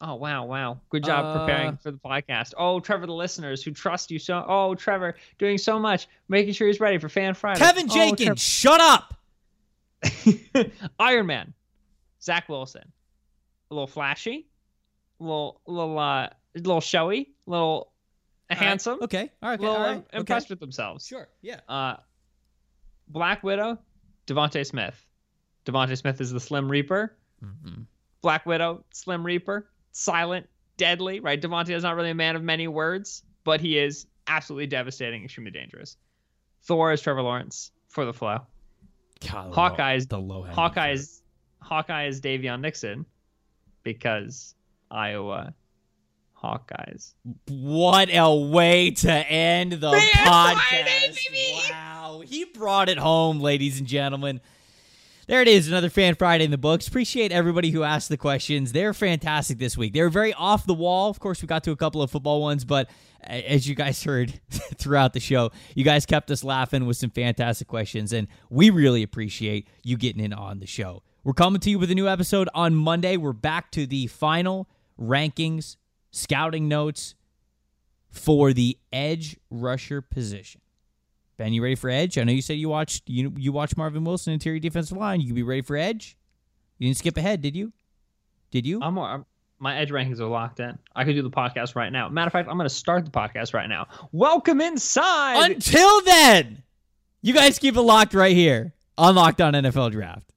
[0.00, 0.80] Oh wow, wow.
[0.90, 2.52] Good job Uh, preparing for the podcast.
[2.58, 6.66] Oh, Trevor, the listeners who trust you so oh Trevor, doing so much, making sure
[6.66, 7.60] he's ready for Fan Friday.
[7.60, 9.14] Kevin Oh, Jenkins, shut up.
[10.98, 11.54] Iron Man.
[12.22, 12.90] Zach Wilson.
[13.70, 14.46] A little flashy,
[15.20, 17.92] a little a little uh a little showy, a little
[18.50, 19.30] handsome, Okay.
[19.42, 19.58] All right.
[19.58, 20.04] a little all right.
[20.12, 20.52] impressed okay.
[20.52, 21.06] with themselves.
[21.06, 21.28] Sure.
[21.42, 21.60] Yeah.
[21.68, 21.96] Uh
[23.08, 23.78] Black Widow,
[24.26, 25.02] DeVonta Smith.
[25.66, 27.14] DeVonta Smith is the Slim Reaper.
[27.44, 27.82] Mm-hmm.
[28.22, 31.40] Black Widow, Slim Reaper, silent, deadly, right?
[31.40, 35.52] DeVonta is not really a man of many words, but he is absolutely devastating, extremely
[35.52, 35.96] dangerous.
[36.64, 38.40] Thor is Trevor Lawrence for the flow.
[39.30, 41.22] God, Hawkeye is the low Hawkeye is
[41.62, 43.06] Hawkeye is Daviyon Nixon
[43.82, 44.54] because
[44.90, 45.54] Iowa
[46.36, 47.14] Hawkeyes.
[47.48, 51.18] What a way to end the Man podcast.
[51.70, 52.22] Wow.
[52.26, 54.40] He brought it home, ladies and gentlemen.
[55.26, 56.86] There it is, another Fan Friday in the books.
[56.86, 58.72] Appreciate everybody who asked the questions.
[58.72, 59.94] They're fantastic this week.
[59.94, 61.08] They were very off the wall.
[61.08, 62.90] Of course, we got to a couple of football ones, but
[63.22, 67.68] as you guys heard throughout the show, you guys kept us laughing with some fantastic
[67.68, 71.02] questions, and we really appreciate you getting in on the show.
[71.22, 73.16] We're coming to you with a new episode on Monday.
[73.16, 74.68] We're back to the final
[75.00, 75.76] rankings,
[76.10, 77.14] scouting notes
[78.10, 80.60] for the edge rusher position.
[81.36, 82.16] Ben, you ready for edge?
[82.16, 85.20] I know you said you watched you you watched Marvin Wilson interior defensive line.
[85.20, 86.16] You be ready for edge?
[86.78, 87.72] You didn't skip ahead, did you?
[88.50, 88.80] Did you?
[88.82, 89.26] I'm, I'm
[89.58, 90.78] my edge rankings are locked in.
[90.94, 92.08] I could do the podcast right now.
[92.08, 93.86] Matter of fact, I'm going to start the podcast right now.
[94.12, 95.50] Welcome inside.
[95.50, 96.62] Until then,
[97.22, 100.33] you guys keep it locked right here on Locked On NFL Draft.